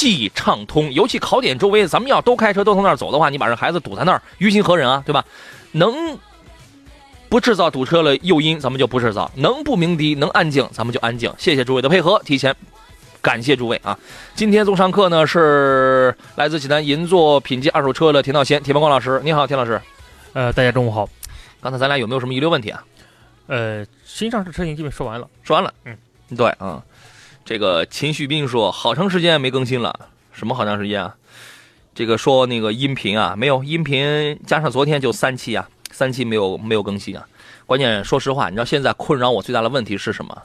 [0.00, 5.02] 既畅通，尤其考点周围，咱们要都开车都从那儿走的话，你把这孩子堵在那儿，于心何忍啊？
[5.04, 5.22] 对吧？
[5.72, 6.18] 能
[7.28, 11.30] 不制造堵车了诱因，咱们就不制造；能不鸣笛，能安静，咱们就安静。
[11.36, 12.56] 谢谢诸位的配合，提前
[13.20, 13.98] 感谢诸位啊！
[14.34, 19.78] 今天做上课呢是来自济南银座品级二手车的田道贤、田邦光老师，你好，田老师。
[20.32, 21.06] 呃，大家中午好。
[21.60, 22.82] 刚才咱俩有没有什么遗留问题啊？
[23.48, 25.28] 呃，新上市车型基本说完了。
[25.42, 25.94] 说完了，嗯，
[26.34, 26.82] 对啊。
[27.50, 29.92] 这个秦旭斌说，好长时间没更新了，
[30.30, 31.16] 什么好长时间啊？
[31.92, 37.26] 这个说那个音频啊，没有音频，加上昨天就三期啊，三期没有没有更新啊。
[37.66, 40.42] 关键说实话，你知道现在困扰我最大的问题是什么？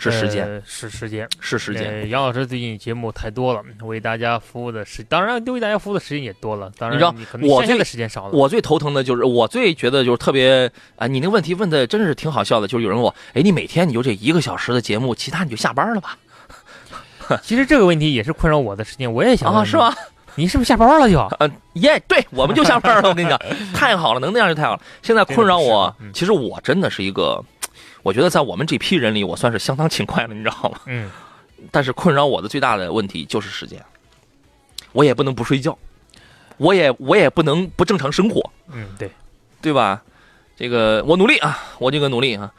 [0.00, 1.84] 是时间，呃、是时间，是时间。
[1.84, 6.68] 呃杨老师最近节目太多了，为大家服务的时，当然为大家服务的时间也多了。
[6.76, 8.32] 当然，你知道我最现在的时间少了。
[8.32, 16.18] 我最头疼的就是，我最觉得就是特别啊，你那个问题问的真是挺好笑的，就是有人问我，哎，你每天你就这一个小时的节目，其他你就下班了吧？
[17.44, 19.94] 其实这个问题也是困扰我的事情，我也想啊，是吗？？
[20.36, 21.18] 你是不是下班了就？
[21.40, 23.08] 呃，耶，对，我们就下班了。
[23.08, 23.38] 我跟你讲，
[23.74, 24.82] 太好了，能那样就太好了。
[25.02, 27.42] 现在困扰我其实我真的是一个，
[28.02, 30.80] 我觉得在我们这批人里，我算是相当勤快了，你知道吗？
[30.86, 31.10] 嗯，
[31.70, 33.82] 但是困扰我的最大的问题就是时间，
[34.92, 35.76] 我也不能不睡觉，
[36.58, 38.40] 我也我也不能不正常生活，
[38.72, 39.10] 嗯，对，
[39.60, 40.00] 对吧？
[40.56, 42.52] 这个我努力啊，我这个努力啊。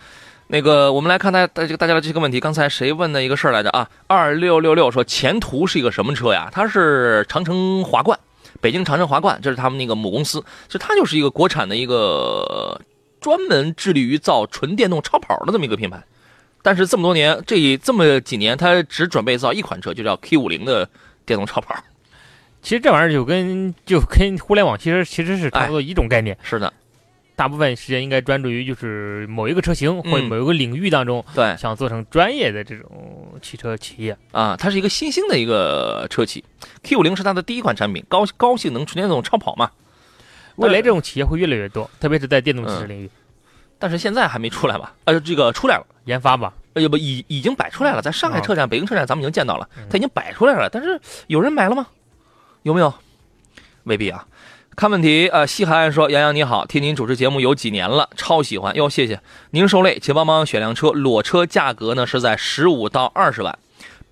[0.52, 2.38] 那个，我们来看大大这个大家的这个问题。
[2.38, 3.90] 刚才谁问的一个事儿来着啊？
[4.08, 6.50] 二六六六说前途是一个什么车呀？
[6.52, 8.20] 它是长城华冠，
[8.60, 10.44] 北京长城华冠，这是他们那个母公司。
[10.68, 12.82] 就它就是一个国产的一个
[13.22, 16.04] 专门致力于造纯电动超跑的这么一个品牌。
[16.62, 20.90] 但是这么多年，这这么几年，它只准备造一款车，就叫 K 五零的
[21.26, 21.74] 电动超跑。
[22.62, 26.38] 其实这玩意儿就跟就跟互联网其实其实是差不多一种概念。
[26.44, 26.74] 是的，
[27.42, 34.16] 大部分时间应该专注于就是某一个车型或者嗯某一个领域当中，对想做成专业的这种汽车企业。
[34.32, 36.46] 啊，它是一个新兴的一个车企
[36.84, 39.72] ，Q 五零是它的第一款产品，高高性能纯电动超跑嘛。
[40.58, 43.10] 未来这种企业会越来越多，特别是在电动汽车嗯领域、
[43.80, 44.94] 但是现在还没出来吧？
[45.06, 46.54] 呃，这个出来了，研发吧。
[46.74, 50.70] 呃，不已已经摆出来了，在上海啊车展、北京车展咱们已经见到了，嗯它已经摆出来了。
[50.70, 51.88] 但是有人买了吗？
[52.62, 52.94] 有没有？
[53.86, 54.28] 未必啊。
[54.74, 59.20] 看问题，呃，西海岸说：“杨洋你好，听您主持节目有几年了，超喜欢哟，谢谢
[59.52, 63.60] 您受累，请帮忙选辆车，裸车价格呢是在十五到二十万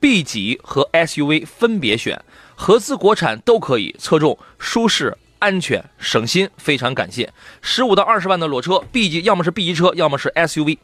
[0.02, 2.22] ，B 级和 SUV 分别选，
[2.56, 7.32] 合资国产都可以，侧重舒适、安全、省心，非常感谢。
[7.62, 10.78] 十五到二十万的裸车，B 级要么是 B 级车，要么是 SUV，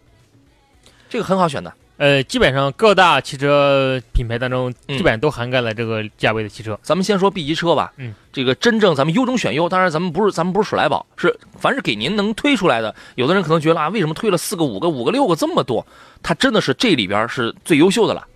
[1.09, 1.71] 这个很好选的。
[1.97, 6.77] 呃，基本上各大汽车品牌当中，嗯基本上都涵盖了这个价位的汽车。
[6.83, 15.85] 咱们先说 B 级车吧，嗯，这个真正咱们优中选优，当然咱们不是咱们不是数来宝，是凡是给您能推出来的，有的人可能觉得啊，为什么推了四个、五个、五个、六个这么多？
[16.21, 18.27] 它真的是这里边是最优秀的了。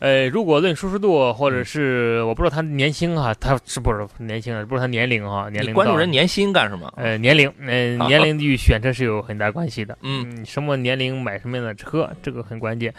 [0.00, 4.64] 呃，如果论舒适度，嗯或者是我不知道他年轻哈，他是不是年轻啊？
[4.64, 6.92] 不是他年龄哈，年龄关注人年薪干什么？
[6.96, 8.08] 呃年龄，呃啊。
[8.08, 9.96] 年龄与选车是有很大关系的。
[10.02, 10.26] 嗯。
[10.30, 12.92] 嗯，什么年龄买什么样的车，这个很关键。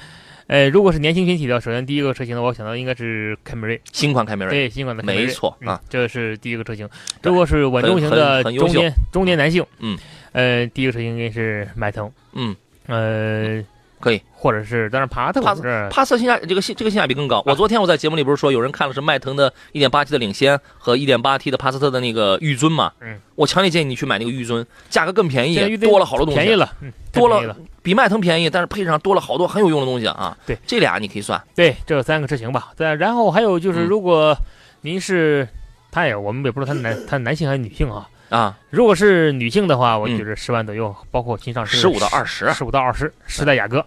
[0.48, 6.88] 呃，如果是年轻群体的，首先第一个车型呢，我想到应该是凯美瑞，新款凯美瑞，对，新款的凯美瑞，没错嗯啊，这是第一个车型。
[7.24, 9.98] 如果是稳重型的中年中年男性，嗯，
[10.34, 12.54] 呃，第一个车型应该是迈腾，嗯，
[12.88, 13.64] 呃，
[14.02, 14.22] 可以。
[14.34, 17.44] 或者是但是帕萨特帕我这儿帕萨性价这个性这个性价比更高。
[17.46, 22.92] 我昨天我在节目里不是说有人看了是迈腾的 1.8T 的领先和 1.8T 的帕萨特的那个御尊嘛？
[23.02, 27.56] 嗯，我强烈建议你去买那个御尊，价格更便宜，多了好多东西，便宜了，嗯，多了了。
[27.84, 30.36] 比迈腾便宜，但是配置上多了好多很有用的东西啊。
[30.46, 31.40] 对，这俩你可以算。
[31.56, 32.72] 对，这三个车型吧。
[32.76, 34.36] 再然后还有就是，嗯如果
[34.82, 35.48] 您是，
[35.92, 38.08] 他也我们也不知道他是男他是男性还是女性啊。
[38.32, 40.18] 啊，如果是女性的话，我嗯。
[40.18, 43.86] 觉得十万左右，包括新上市十五到二十，十五到二十，时代雅阁。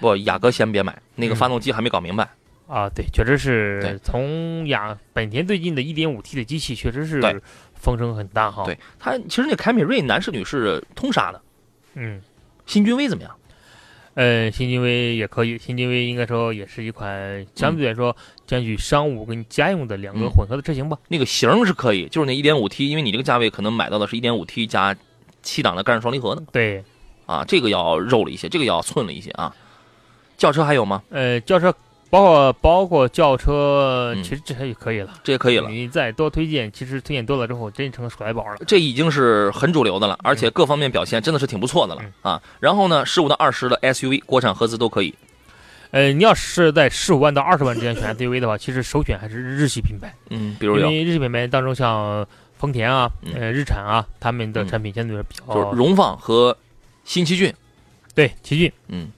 [0.00, 1.36] 不，雅阁先别买，那个嗯。
[1.36, 2.26] 发动机还没搞明白。
[2.66, 7.20] 啊，对，确实是从雅本田最近的一点五 T 的机器，确实是
[7.74, 8.64] 风声很大哈。
[8.64, 11.42] 对，它其实那凯美瑞男士女士通杀的，
[11.94, 12.20] 嗯，
[12.64, 13.36] 新君威怎么样？
[14.14, 20.96] 呃，新君威也可以，新君威应该说也是一款相对来说兼具商务跟家用的两个嗯混合的车型吧。
[21.08, 24.94] 那个型儿是可以，就是那 1.5T，因为你这个价位可能买到的是一点五 T 加
[25.42, 26.84] 七档的干式双离合的对，
[27.26, 29.54] 啊，这个要肉了一些，这个要寸了一些啊。
[30.36, 31.02] 轿车还有吗？
[31.10, 31.74] 呃，轿车
[32.08, 35.14] 包括包括轿车，嗯其实这也可以了。
[35.24, 35.68] 这也可以了。
[35.68, 38.56] 你再多推荐，其实推荐多了之后，真成鼠来宝了。
[38.66, 42.42] 这已经是很主流的了，而且各方面表现真的是挺不错的了嗯啊。
[42.60, 45.14] 然后呢，十五到二十的 SUV，国产合资都可以。
[45.90, 56.56] 呃，你要是在十五万到二十万之间选 SUV 的话，其实首选还是日系品牌，嗯，比如有因为日系品牌当中像丰田啊、嗯呃日产啊，他们的嗯产品相对比就是荣放和
[57.04, 57.52] 新奇骏，
[58.14, 59.08] 对奇骏，嗯，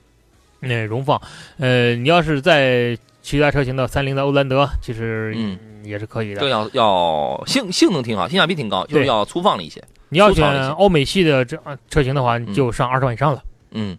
[0.60, 1.20] 那荣放，
[1.58, 6.40] 呃，你要是在其他车型的三菱的欧蓝德，其实嗯也是可以的。
[6.40, 9.82] 这个要要性性能挺好，性价比挺高，就是对要粗放了一些。
[10.10, 13.42] 你要选欧美系的这呃车型的话，就上二十万以上了。
[13.72, 13.96] 嗯，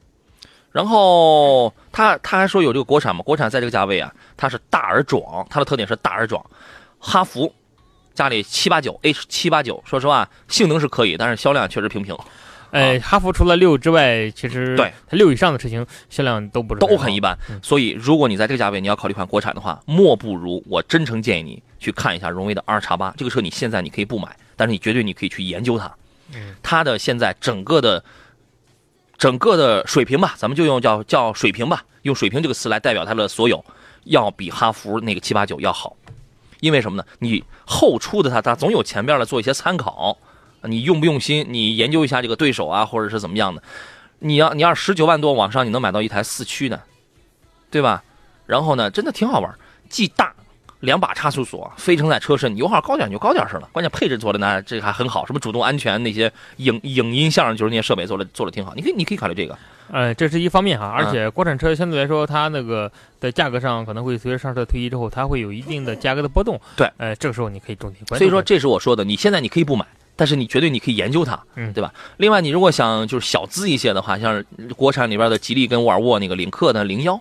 [0.72, 6.44] 然后他他还说有这个国产嘛，国产在这个价位啊，它是大而壮，它的特点是大而壮。
[7.00, 7.54] 哈弗
[8.14, 12.16] 家里七八九 H 七八九，说实话性能是可以，但是销量确实平平，
[12.72, 17.60] 呃，哈弗除了六之外，其实啊对它六以上的车型销量都不是都很一般嗯。
[17.64, 25.92] 所以如果你在这个价位你要考虑一款国产的话，莫不如我真诚建议你去看一下荣威的 R 叉八这个车，你现在你可以不买，但是你绝对你可以去研究它。
[26.36, 28.04] 嗯它的现在整个的
[29.20, 33.64] 整个的水平吧，咱们就用叫叫水平吧，用水平这个词来代表它的所有，
[34.06, 35.96] 要比哈弗那个七八九要好。
[36.62, 37.06] 因为什么呢？
[37.20, 40.18] 你后出的它，它总有前边的做一些参考，
[40.64, 43.62] 你用不用心，你研究一下这个对手啊，或者是怎么样的。
[44.20, 46.82] 你要你要十九万多往上，你能买到一台四驱的，
[47.70, 48.04] 对吧？
[48.46, 49.54] 然后呢，真的挺好玩，
[49.90, 50.34] 既大。
[50.82, 53.70] 两把差速锁，非承载车身，油耗高点就高点是了。
[53.72, 58.74] 关键配置做的呢，这还很好，什么主动安全那些影影音像就是那些设备做的做的挺好。
[58.76, 59.58] 你可以你可以考虑这个。
[59.92, 66.62] 呃，这是一方面哈，而且国产车相对来说，它那个在价格上可能会随着上市推移之后，它会有一定的价格的波动。
[66.76, 68.24] 对，呃，这个时候你可以重点关注。
[68.24, 69.84] 所以说，这是我说的，你现在你可以不买，
[70.16, 71.92] 但是你绝对你可以研究它，嗯，对吧？
[72.18, 74.46] 另外，你如果想就是小资一些的话，像
[74.78, 77.20] 国产里边的吉利跟沃尔沃那个领克的零幺，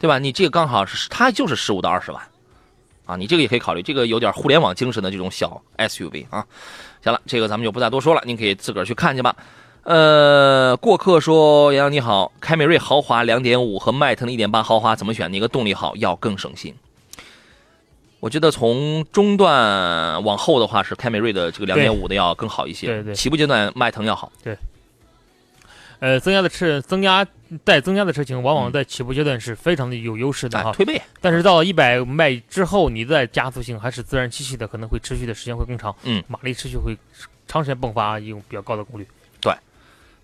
[0.00, 0.18] 对吧？
[0.18, 2.22] 你这个刚好是它就是十五到二十万。
[3.06, 6.44] 啊，你这个也可以考虑，这个有点互联网精神的这种小 SUV 啊。
[7.02, 9.34] 行了，这个咱们就不再多说了，您可以自个儿去看去吧。
[9.84, 15.30] 呃，过客说：“杨洋你好，凯美瑞豪华2.5和迈腾的1.8豪华怎么选？
[15.30, 16.74] 哪个动力好，要更省心？”
[18.18, 22.88] 我觉得从中段往后的话，是凯美瑞的这个2.5的要更好一些。
[22.88, 23.14] 对对。
[23.14, 24.32] 起步阶段迈腾要好。
[24.42, 24.58] 对。
[26.00, 27.24] 呃，增加的是增加
[27.64, 31.00] 带增加的车型，往往在起步阶段是非常的有优势的哈，推背。
[31.20, 36.96] 但是到了一百迈之后，你在加速性还是自然吸气的，可能会持续的时间会更长，嗯，马力持续会
[37.46, 39.06] 长时间迸发，用比较高的功率。
[39.40, 39.54] 对，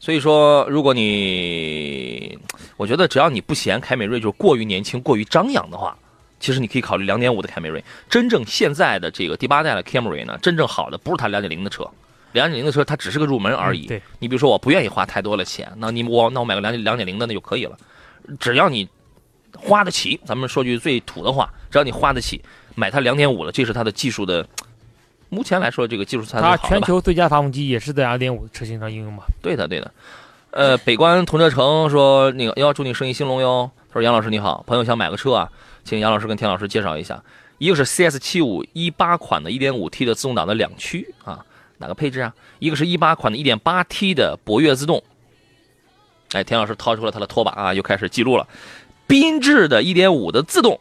[0.01, 2.39] 所以说，如果你，
[2.77, 5.97] 我觉得只要你不嫌凯美瑞就是过于年轻、过于张扬的话，
[6.41, 7.83] 其实你可以考虑两点五的凯美瑞。
[8.11, 11.89] 真正现在的这个第八代的凯美瑞呢，真正好的不是它两点零的车。
[12.33, 13.87] 两点零的车，它只是个入门而已。
[13.87, 17.77] 对，你比如说，我不愿意花太多的钱，那你我那我买个两两点零的那就可以了。
[18.41, 18.89] 只要你
[19.57, 22.43] 花得起，咱们说句最土的话，只要你花得起，
[22.75, 24.47] 买它两点五的，这是它的技术的。
[25.29, 29.25] 目前来说，这个技术才它全球最佳发动机也是在二点五车型上应用吧？
[29.43, 29.91] 对的，对的。
[30.51, 33.71] 呃，北关同车城说那个要祝你生意兴隆哟。
[33.89, 35.51] 他说杨老师你好，朋友想买个车啊，
[35.85, 37.23] 请杨老师跟田老师介绍一下。
[37.59, 41.45] 一个是 CS 七五一八款的一点五 T 的自动挡的两驱啊。
[41.83, 42.33] 哪个配置啊？
[42.61, 45.03] 一个是一八款的一点八 T 的博越自动，
[46.31, 48.47] 哎，田老师掏出了他的拖把啊，又开始记录了。
[49.09, 50.79] 缤智的一点五的自动，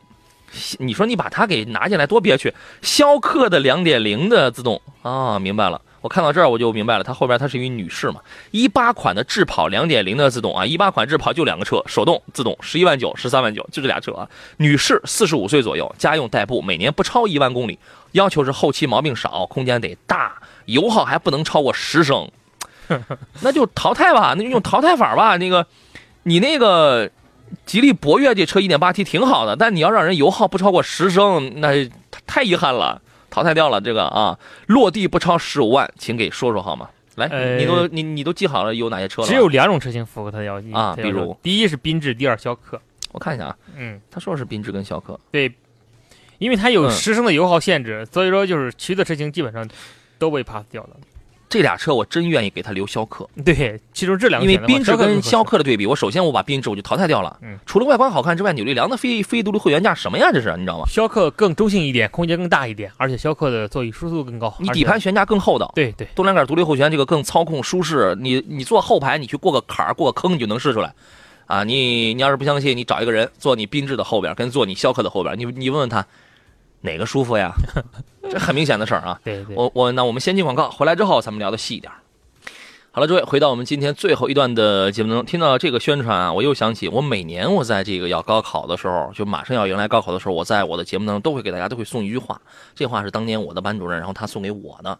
[0.77, 2.53] 你说你把它给拿进来多憋屈。
[2.81, 5.81] 逍客的两点零的自动啊，明白了。
[6.01, 8.19] 我看到这儿我就明白了，它后边它是一位女士嘛。
[8.49, 14.27] 一八款的智跑2.0的自动啊，一八款智跑就两个车，手动自动，十一万九，十三万九，就这俩车啊。
[14.57, 17.77] 女士，四十五岁左右，家用代步，每年不超一万公里，
[18.13, 20.33] 要求是后期毛病少，空间得大。
[20.65, 22.29] 油耗还不能超过十升，
[23.41, 25.37] 那就淘汰吧，那就用淘汰法吧。
[25.37, 25.65] 那个，
[26.23, 27.09] 你那个
[27.65, 31.89] 吉利博越这车一点八 T 挺好的，但你要让人油耗不超过十升，那
[32.25, 34.37] 太遗憾了，淘汰掉了这个啊。
[34.67, 36.87] 落地不超十五万，请给说说好吗？
[37.15, 39.27] 来，你都你你都记好了有哪些车了？
[39.27, 42.79] 只有两种车型符合它的要求啊，比如第一是缤智，第二逍客。
[43.11, 45.51] 我看一下啊，嗯，他说是缤智跟逍客，对，
[46.37, 49.67] 因为它有十升的油耗限制，所以说就是其余的车型基本上。
[50.21, 50.89] 都被 pass 掉了，
[51.51, 53.29] 这俩车我真愿意给他留逍客。
[53.43, 57.37] 对，其中这两个，因为缤智跟逍客的对比，我首先我把缤智我就淘汰掉了。
[57.41, 60.29] 嗯，除了外观好看之外，扭力梁的非非独立会员架什么呀？
[60.31, 60.85] 这是你知道吗？
[60.87, 64.55] 逍客更中性一点，空间更大一点，而且逍客的座椅舒适度更高。
[64.59, 65.69] 你底盘悬架更厚道。
[65.75, 68.15] 对对，多连杆独立后悬，这个更操控舒适。
[68.17, 70.93] 你你坐后排，你去过个坎儿过个坑，你就能试出来。
[71.47, 76.07] 啊，你你要是不相信，你找一个人坐你缤智的后边，跟坐你逍客的后边，你你问问他。
[76.81, 77.53] 哪个舒服呀？
[78.29, 79.19] 这很明显的事儿啊！
[79.23, 81.91] 对对，我我那我们先进广告，回来之后咱们聊的细一点。
[82.93, 92.39] 好了，诸位，回到我们今天最后一段的节目中，听到这个宣传啊，我又想起我每年我在这个要高考的时候，就马上要迎来高考的时候，我在我的节目当中都会给大家都会送一句话，
[92.75, 94.97] 这话是当年我的班主任，然后他送给我的，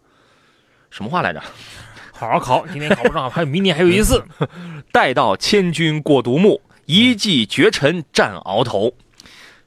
[0.90, 1.42] 什么话来着？
[2.14, 4.24] 好好考，今年考不上，还有明年还有一次。
[4.92, 8.94] 待到千军过独木，一骑绝尘战鳌头。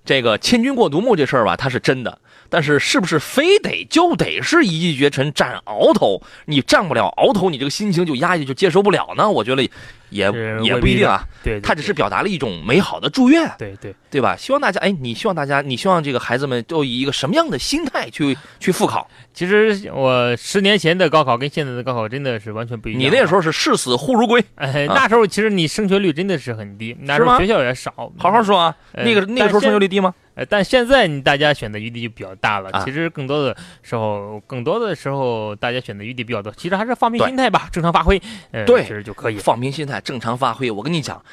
[0.05, 6.21] 这个千军过独木这事儿吧，它是真的，但是是不是非得就得是一骑绝尘战鳌头？
[6.45, 9.31] 你战不了鳌头，你这个心情就压抑就接受不了呢？
[9.31, 9.71] 我觉得
[10.15, 11.23] 也也不一定啊。
[11.43, 13.51] 对，他只是表达了一种美好的祝愿。
[13.59, 14.37] 对对对吧？
[14.37, 19.09] 希望大家，哎，你希望大家，你希望这个孩子们都以一个什么样的心态去去复考？
[19.33, 23.01] 其实我十年前的高考跟现在的高考真的是完全不一样。
[23.01, 27.93] 你那时候是视死忽如归，哎，那时候其实你升学率真的是很低，那时候学校也少。
[28.17, 30.15] 好好说啊，那个那个时候升学率低吗？
[30.37, 32.83] 呃，但现在你大家选择余地就比较大了。
[32.85, 36.53] 其实更多的时候，更多的时候大家选择余地比较多。
[36.57, 38.21] 其实还是放平心态吧，正常发挥，
[38.67, 39.37] 对，其实就可以。
[39.39, 40.71] 放平心态，正常发挥。
[40.71, 41.25] 我跟你讲，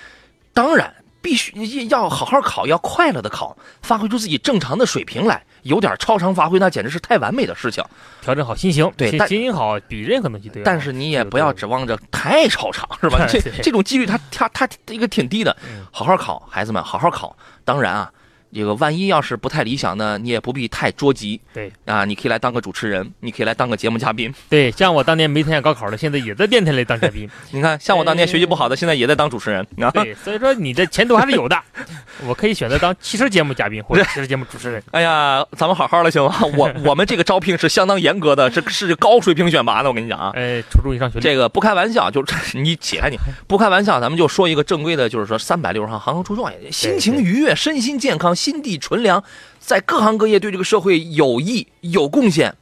[0.54, 0.96] 当然。
[1.24, 5.44] 必须要好好考，要快乐的考，发挥出自己正常的水平来。
[5.62, 7.84] 有点超常发挥，那简直是太完美的事情。
[8.24, 10.64] 调整好心情，对，心情好比任何东西都要。
[10.64, 13.24] 但是你也不要指望着太超常，是吧？
[13.30, 15.56] 这这种几率，它它它一个挺低的。
[15.92, 17.38] 好好考，孩子们，好好考。
[17.64, 18.12] 当然啊，
[18.54, 21.40] 这个万一要是不太理想呢，你也不必太着急。
[21.54, 24.34] 对啊，你可以来当个主持人，你可以来当个节目嘉宾。
[24.50, 27.30] 对，像我当年没参加高考的，现在也在电台里当嘉宾。
[27.52, 29.66] 你看，像我当年学习不好的，现在也在当主持人。
[29.80, 31.58] 啊，对，所以说你的前途还是有的。
[32.28, 34.82] 我可以选择当汽车节目嘉宾或者 汽车节目主持人。
[34.92, 36.36] 哎呀，咱们好好的行吗？
[36.58, 39.90] 我我们这个招聘是相当严格的，这是高水平选拔的。
[39.90, 41.24] 我跟你讲啊，哎，初中以上学历。
[41.24, 42.24] 这个不开玩笑，就
[42.54, 49.24] 你起来，你不开玩笑，咱们就说一个正规的，就是说三百六十行，行行出状元，心情愉悦，身心健康，心地纯良。
[49.60, 52.56] 在各行各业对这个社会有益有贡献，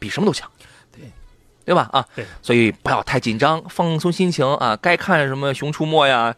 [0.00, 0.50] 比什么都强，
[0.90, 1.00] 对
[1.64, 1.88] 对吧？
[1.92, 4.76] 啊，对，所以不要太紧张，放松心情啊。
[4.82, 6.34] 该看什么《熊出没》呀，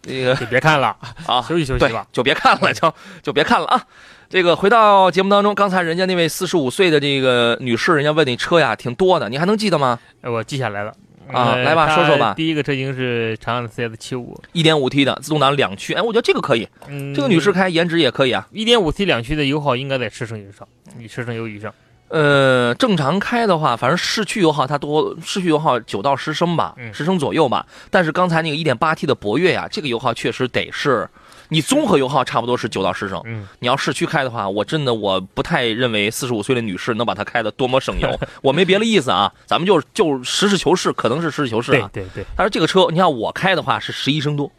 [0.00, 0.96] 这个 就别看了
[1.26, 2.92] 啊，休息休息吧，就别看了，就
[3.22, 3.86] 就别看了啊。
[4.30, 9.98] 这个回到节目当中，刚才人家那位四十五岁的这个女士，人家问你车呀，挺多的，你还能记得吗？
[10.22, 10.94] 我记下来了。
[11.32, 12.34] 啊，来吧，说说吧。
[12.34, 16.68] 第一个车型是长安的 CS 七五，一点五 T 的自动挡两驱，哎，我觉得这个可以。
[16.88, 18.46] 嗯，这个女士开颜值也可以啊。
[18.52, 20.66] 一点五 T 两驱的油耗应该在十升以上，
[20.96, 21.72] 你十升油以上。
[22.08, 27.66] 呃，正常开的话，反正市区油耗它多，市区油耗九到十升吧，十升左右吧。
[27.90, 31.08] 但是刚才那个一点八 T 的博越呀，这个油耗确实得是。
[31.48, 38.20] 你综合油耗差不多是九到十升，嗯，你要市区开的话，我真的我不太认为四十五岁的女士能把它开的多么省油。
[38.42, 41.90] 我没别的意思啊，咱们就就实事求是，可能是实事求是啊。
[41.92, 42.24] 对对对。
[42.36, 44.50] 但是这个车，你看我开的话是十一升多，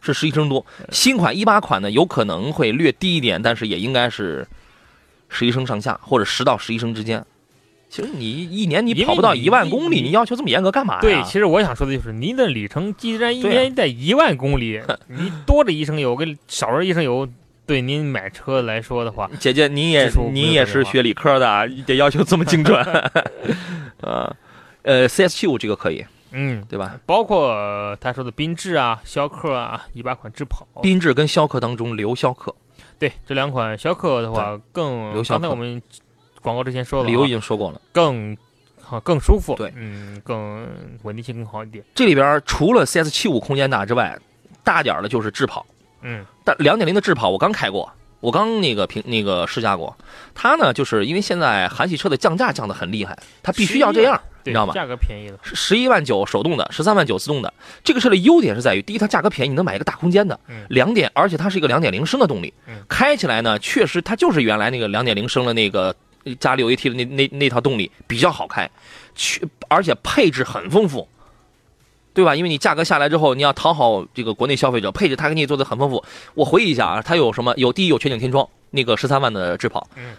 [0.00, 0.64] 是十一升多。
[0.90, 4.46] 新款一八款呢，有可能会略低一点，但是也应该是
[5.28, 7.24] 十一升上下，或者十到十一升之间。
[7.88, 11.00] 其实你一年你跑不到一万公里，你要求这么严格干嘛呀？
[11.00, 17.26] 对，其实我想说的就是，您的里程既然一年在一万公里， 你多着一升油跟少着一升油，
[17.66, 22.78] 对您买车来说的话， 姐姐您也您也是学理科的， 得要求这么精准。
[24.02, 24.36] 呃，
[24.82, 27.00] 呃，CS 七五这个可以，嗯，对吧？
[27.06, 32.54] 包括他说的缤智啊、逍客啊，一八款智跑，缤智跟逍客当中留逍客，
[32.98, 35.80] 对这两款逍客的话更刚才我们。
[36.48, 38.34] 广告之前说了，理由已经说过了，更
[38.80, 40.66] 好更舒服，对，嗯，更
[41.02, 41.84] 稳定性更好一点。
[41.94, 44.18] 这里边除了 CS 七五空间大之外，
[44.64, 45.66] 大点的就是智跑，
[46.00, 49.94] 嗯，但两点零的智跑我刚开过，我刚那个评那个试驾过，
[50.34, 54.72] 它呢就是因为现在韩系车的降价降的很厉害，它必须要这样，你知道吗？
[54.72, 57.52] 价格便宜了，十一万九手动的，十三万九自动的。
[57.84, 60.40] 这个车的优点是在于，第一它价格便宜，你能买一个大空间的，
[60.70, 62.54] 两点，而且它是一个两点零升的动力，
[62.88, 65.94] 开起来呢确实它就是原来那个两点零升的那个。
[66.40, 68.68] 加六 AT 的那那那套动力比较好开，
[69.14, 71.08] 去而且配置很丰富，
[72.14, 72.34] 对吧？
[72.34, 76.04] 因为你价格下来之后，你要讨好这个国内消费者，配置它给你做的很丰富。
[76.34, 77.54] 我回忆一下啊，它有什么？
[77.56, 80.14] 有第一有全景天窗，那个十三万的智跑，嗯，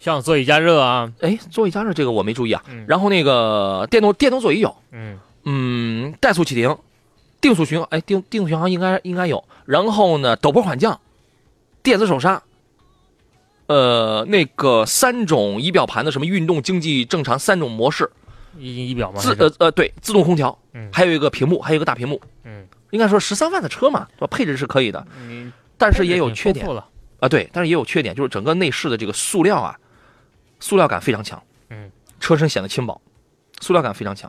[0.00, 2.62] 像座椅加热啊，哎，座椅加热这个我没注意啊。
[2.86, 6.76] 然后那个电动电动座椅有，嗯嗯，怠速启停，
[7.40, 9.44] 定速巡航，哎，定定速巡航应该应该有。
[9.66, 10.98] 然后呢，陡坡缓降，
[11.82, 12.42] 电子手刹。
[13.70, 18.10] 呃，那个三种仪表盘的什么运动、经济、正常三种模式，
[18.58, 19.20] 仪仪表吗？
[19.20, 24.26] 自呃呃对，自动空调，嗯，还有一个屏幕，还有一个大屏幕，嗯，应该说十三万的车嘛，对吧？
[24.26, 26.66] 配置是可以的，嗯，但是也有缺点。
[27.20, 29.78] 啊，对，但是也有缺点，就是整个内饰的这个塑料啊，
[30.58, 33.00] 塑料感非常强，嗯，车身显得轻薄，
[33.60, 34.28] 塑料感非常强，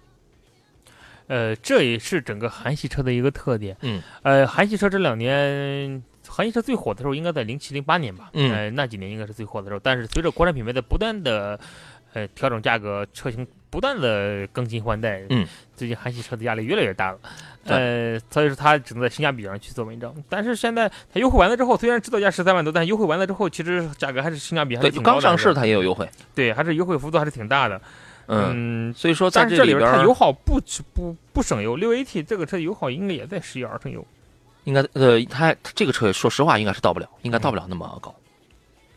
[1.31, 6.03] 呃，这也是整个韩系车的一个特点，嗯，呃，韩系车这两年。
[6.27, 9.79] 韩系车最火的时候应该在零七零八年吧，嗯，那几年应该是最火的时候。
[9.83, 11.59] 但是随着国产品牌的不断的
[12.13, 17.19] 呃调整价格，车型不断的更新换代，嗯，最近韩系车的压力越来越大了，
[17.65, 20.15] 呃，所以说它只能在性价比上去做文章。
[20.29, 25.21] 但是现在它优惠完了之后，虽然指导价十三万多，但优惠完了之后，其实价格还是性价比还是挺高的。
[25.21, 27.81] 刚上市它也有优惠，对，还是优惠幅度还是挺大的，
[28.33, 30.59] 嗯，所以说在这里边它油耗不
[30.93, 34.05] 不不省油，六 AT 这个车油耗应该也在十一二升油。
[34.63, 38.15] 应该呃，它这个车说实话应该是到不了，应该到不了那么高，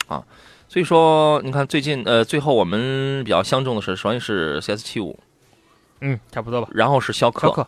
[0.07, 0.23] 啊，
[0.69, 5.19] 所以说你看最近呃，最后我们比较相中的是首先是 CS 七五，
[6.01, 7.67] 嗯，差不多吧，然后是逍客，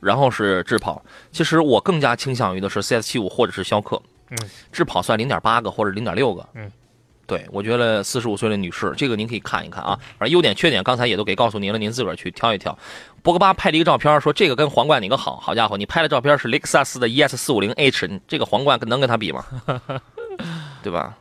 [0.00, 1.02] 然后是智跑。
[1.32, 4.00] 其实我更加倾向于的是 CS 七五或者是逍客，
[4.30, 4.38] 嗯，
[4.70, 6.70] 智跑算零点八个或者零点六个，嗯。
[7.30, 9.96] 对，我觉得四十五岁的女士，这个您可以看一看啊。
[10.18, 12.76] 反正优点缺点刚才也都给告诉您了，您自个儿去挑一挑。
[13.22, 15.36] 博格巴拍了一个照片，说这个跟皇冠哪个好？
[15.36, 19.44] 好家伙，你拍的照片是雷克萨斯的 ES 四五零 H，这个皇冠能跟它比吗？
[20.82, 21.16] 对吧？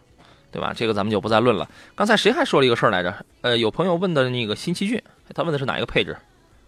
[0.51, 0.73] 对吧？
[0.75, 1.69] 这个咱们就不再论了。
[1.93, 3.13] 刚才谁还说了一个事儿来着？
[3.41, 4.99] 呃，有朋友问的那个新奇骏，
[5.35, 6.17] 他问的是哪一个配置？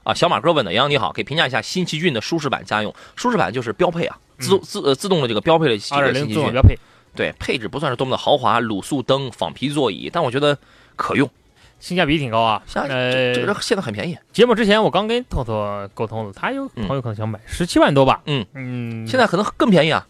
[0.04, 2.94] 啊，小马哥问的，杨洋你好，可以评价一下新奇骏的舒适版家用。
[3.16, 6.78] 舒适版就是标配啊，自自呃自动的这个标配的这个新奇骏标配。
[7.16, 10.58] 对，配置不算是多么的豪华，卤素灯、仿皮座椅，但我觉得
[10.96, 11.30] 可用，
[11.80, 12.62] 性价比挺高啊。
[12.74, 14.18] 呃，这个现在很便宜。
[14.32, 18.22] 节目之前我刚跟托托沟通了，他有朋友可能想买十七万多吧。
[18.26, 20.08] 嗯嗯，现在可能更便宜啊，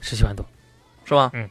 [0.00, 0.46] 十七万多，
[1.04, 1.30] 是吧？
[1.34, 1.50] 嗯，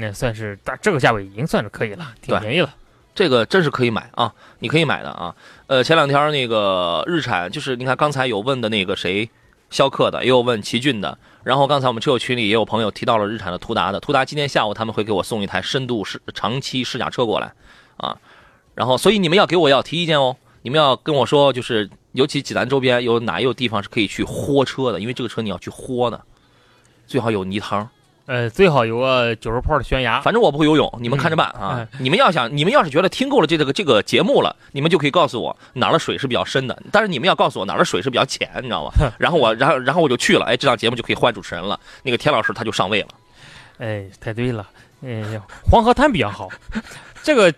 [0.00, 2.74] 那算是大这个价位已经算是可以了，挺便宜了。
[3.14, 5.34] 这个真是可以买啊，你可以买的啊。
[5.66, 9.28] 呃，前两天那个日产，就是你看刚才有问的那个谁，
[9.70, 17.52] 逍客的，也有问奇骏的，然后刚才我们车友群里也有朋友提到了日产的途达的，途达今天下午他们会给我送一台深度试长期试驾车过来
[17.98, 18.18] 啊，
[18.74, 26.20] 然后所以你们要给我要提意见哦，你们要跟我说，就是尤其济南周边有哪有地方是可以去豁车的，因为这个车你要去豁的，
[27.06, 27.88] 最好有泥塘。
[28.26, 30.20] 呃，最好有个九十泡的悬崖。
[30.20, 31.78] 反正我不会游泳，你们看着办啊！
[31.78, 38.92] 哎你们要想，你们要是觉得听够了这个这个节目了，你们就可以告诉我哪儿的水是比较深的，但是你们要告诉我哪儿的水是比较浅，你知道吗？
[39.18, 43.08] 然后我，然后然后我就去了，哎，这档节目就可以换主持人了，那个田老师他就上位了。
[43.78, 44.66] 哎，太对了。
[45.04, 45.22] 哎，
[45.70, 46.48] 黄河滩比较好，
[47.22, 47.52] 这个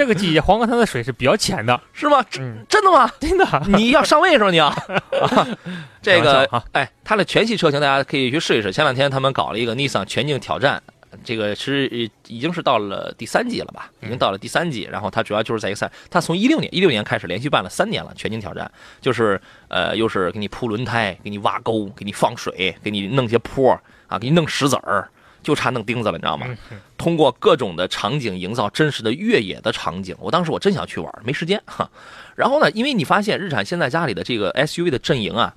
[0.00, 1.78] 这个季节 黄河滩的水是比较浅的。
[1.92, 2.24] 是吗？
[2.38, 3.10] 嗯，真的吗？
[3.20, 3.46] 真的。
[3.68, 4.50] 你要上位是吧？
[4.50, 5.46] 你要啊，
[6.00, 8.72] 这个哎，它的全系车型大家可以去试一试。
[8.72, 10.82] 前两天他们搞了一个 Nissan 全境挑战，
[11.22, 11.98] 这个是呃
[12.28, 13.90] 已经是到了第三季了吧？
[14.00, 14.88] 已经到了第三季。
[14.90, 18.70] 然后它主要就是在一个赛，它从一六年一六年开始连续办了三年了全境挑战，
[19.02, 19.38] 就是
[19.68, 25.06] 呃又是给你铺轮胎，给你挖沟，给你放水，给你弄些坡啊，给你弄石子儿。
[25.42, 26.46] 就差弄钉子了，你知道吗？
[26.70, 30.14] 嗯通过各种的场景营造真实的越野的场景。
[30.20, 31.90] 我当时我真想去玩，没时间 哈。
[32.36, 35.56] 然后呢，因为你发现日产现在家里的这个 SUV 的阵营啊，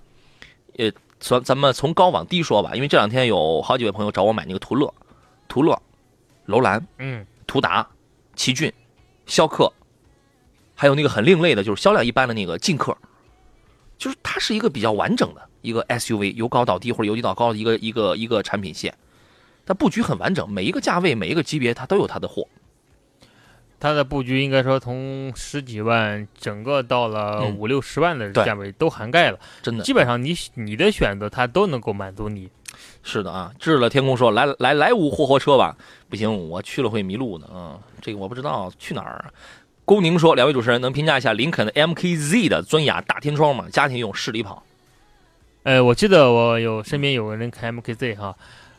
[0.78, 4.94] 呃，从咱们从高往低说吧，因为这两天有好几位朋友找我买那个途乐、
[5.50, 5.78] 途乐、
[6.46, 7.86] 楼兰、嗯，途达、
[8.38, 8.72] 奇骏、
[9.26, 9.70] 逍客，
[10.76, 12.98] 还有那个很另类的，就是销量一般的那个劲客，
[13.98, 18.96] 就是它是一个比较完整的一个 SUV，由高到低或者由低到高的一个一个一个产品线。
[19.66, 22.48] 它布局很完整，每一个价位、每一个级别，它都有它的货。
[23.80, 32.50] 它的布局应该说从十几万整个到了嗯五六十万的价位都涵盖了，真的基本上你你的选择它都能够满足你。
[33.04, 33.52] 是的啊。
[33.60, 35.76] 至了天空说：“来来来无货货车吧。”
[36.10, 37.50] 不行，我去了会迷路的。
[37.54, 39.26] 嗯，这个我不知道去哪儿。
[39.84, 43.68] 龚宁说：“两位主持人能评价一下林肯的 MKZ 的尊雅大天窗吗？
[43.70, 44.64] 家庭用，市里跑。
[45.64, 48.36] 呃，我记得我有身边有个人开 MKZ 哈，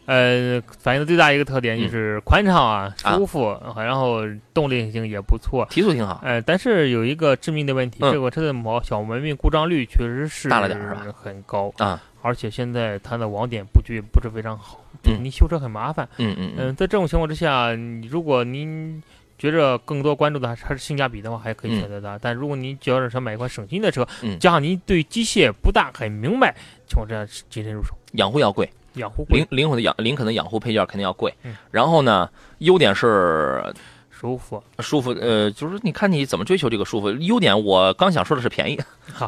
[0.07, 4.21] 呃，反映的最大一个特点就是宽敞啊、啊舒服，然后
[4.53, 5.67] 动力性也不错。
[5.71, 6.21] 提速挺好。
[6.23, 16.09] 呃，但是有一个致命的问题，嗯这个车的毛小毛病故障率确实是大了点儿是吧很高啊，而且现在它的网点布局也不是非常好，嗯你修车很麻烦。
[16.19, 19.03] 嗯嗯嗯、嗯，在这种情况之下，你如果您
[19.39, 22.19] 觉着更多关注的还是还是性价比的话，还可以嗯选择它。
[22.21, 26.55] 但如果您觉着想买一款省心的车，嗯加上您对机械不大很明白
[26.87, 27.97] 情况之下，谨慎入手。
[28.13, 31.57] 养护要贵，养护贵林林肯的养林肯的养护配件肯定要贵嗯。
[31.71, 32.29] 然后呢，
[32.59, 33.63] 优点是
[34.11, 37.11] 舒服，舒服，呃，就是你看你怎么追求这个舒服。
[37.11, 38.81] 优点我刚想说的是便宜，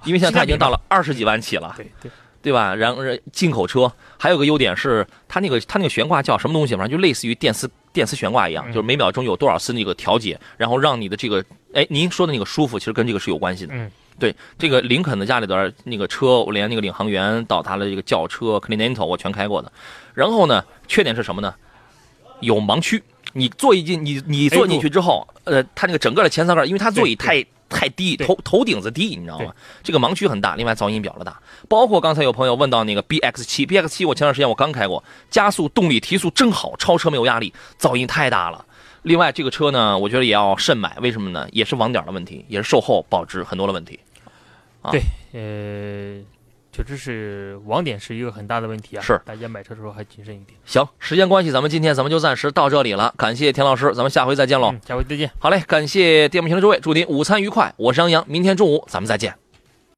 [0.05, 0.81] 因为现在它已经到了。
[0.89, 1.75] 二十几万起了。
[1.77, 2.11] 对对，
[2.41, 2.75] 对吧？
[2.75, 3.03] 然后
[3.33, 6.75] 进口车还有个优点是，它那个它那个悬挂叫什么东西？
[6.75, 11.45] 反正就类似于电磁电磁悬挂一样，嗯就是每秒钟有多少次那个调节，然后让你的这个，
[11.75, 13.75] 哎，您说的那个舒服，其实跟这个是有关系的。
[13.75, 19.71] 嗯，对，这个林肯的家里边那个车，我连那个领航员到他的这个轿车 Continental 我全开过的。
[20.15, 21.55] 然后呢，缺点是什么呢？
[22.41, 23.03] 有盲区。
[23.33, 29.53] 你坐一进你你坐进去之后，呃，它那个整个的前舱盖，因为它座椅太太低，头头顶子低，你知道吗？
[29.83, 31.39] 这个盲区很大，另外噪音表了大。
[31.69, 38.65] 包括刚才有朋友问到那个 BX 七，BX 七我前段时间我刚开过，加速、动力、提速真好，超车没有压力，噪音太大了。
[39.03, 41.47] 另外这个车呢，我觉得也要慎买，为什么呢？
[41.53, 44.01] 也是网点的问题，也是售后保值很多的问题。
[44.87, 46.23] 啊对呃，
[46.73, 49.03] 确实是网点是一个很大的问题啊。
[49.03, 50.59] 是大家买车的时候还谨慎一点。
[50.65, 54.71] 行，时间关系，咱们今天咱们就暂时到这里了，感谢田老师，咱们下回再见喽。
[54.73, 55.31] 嗯，下回再见。
[55.39, 59.35] 好嘞，感谢电幕前的诸位，祝您午餐愉快，我是杨洋，明天中午咱们再见。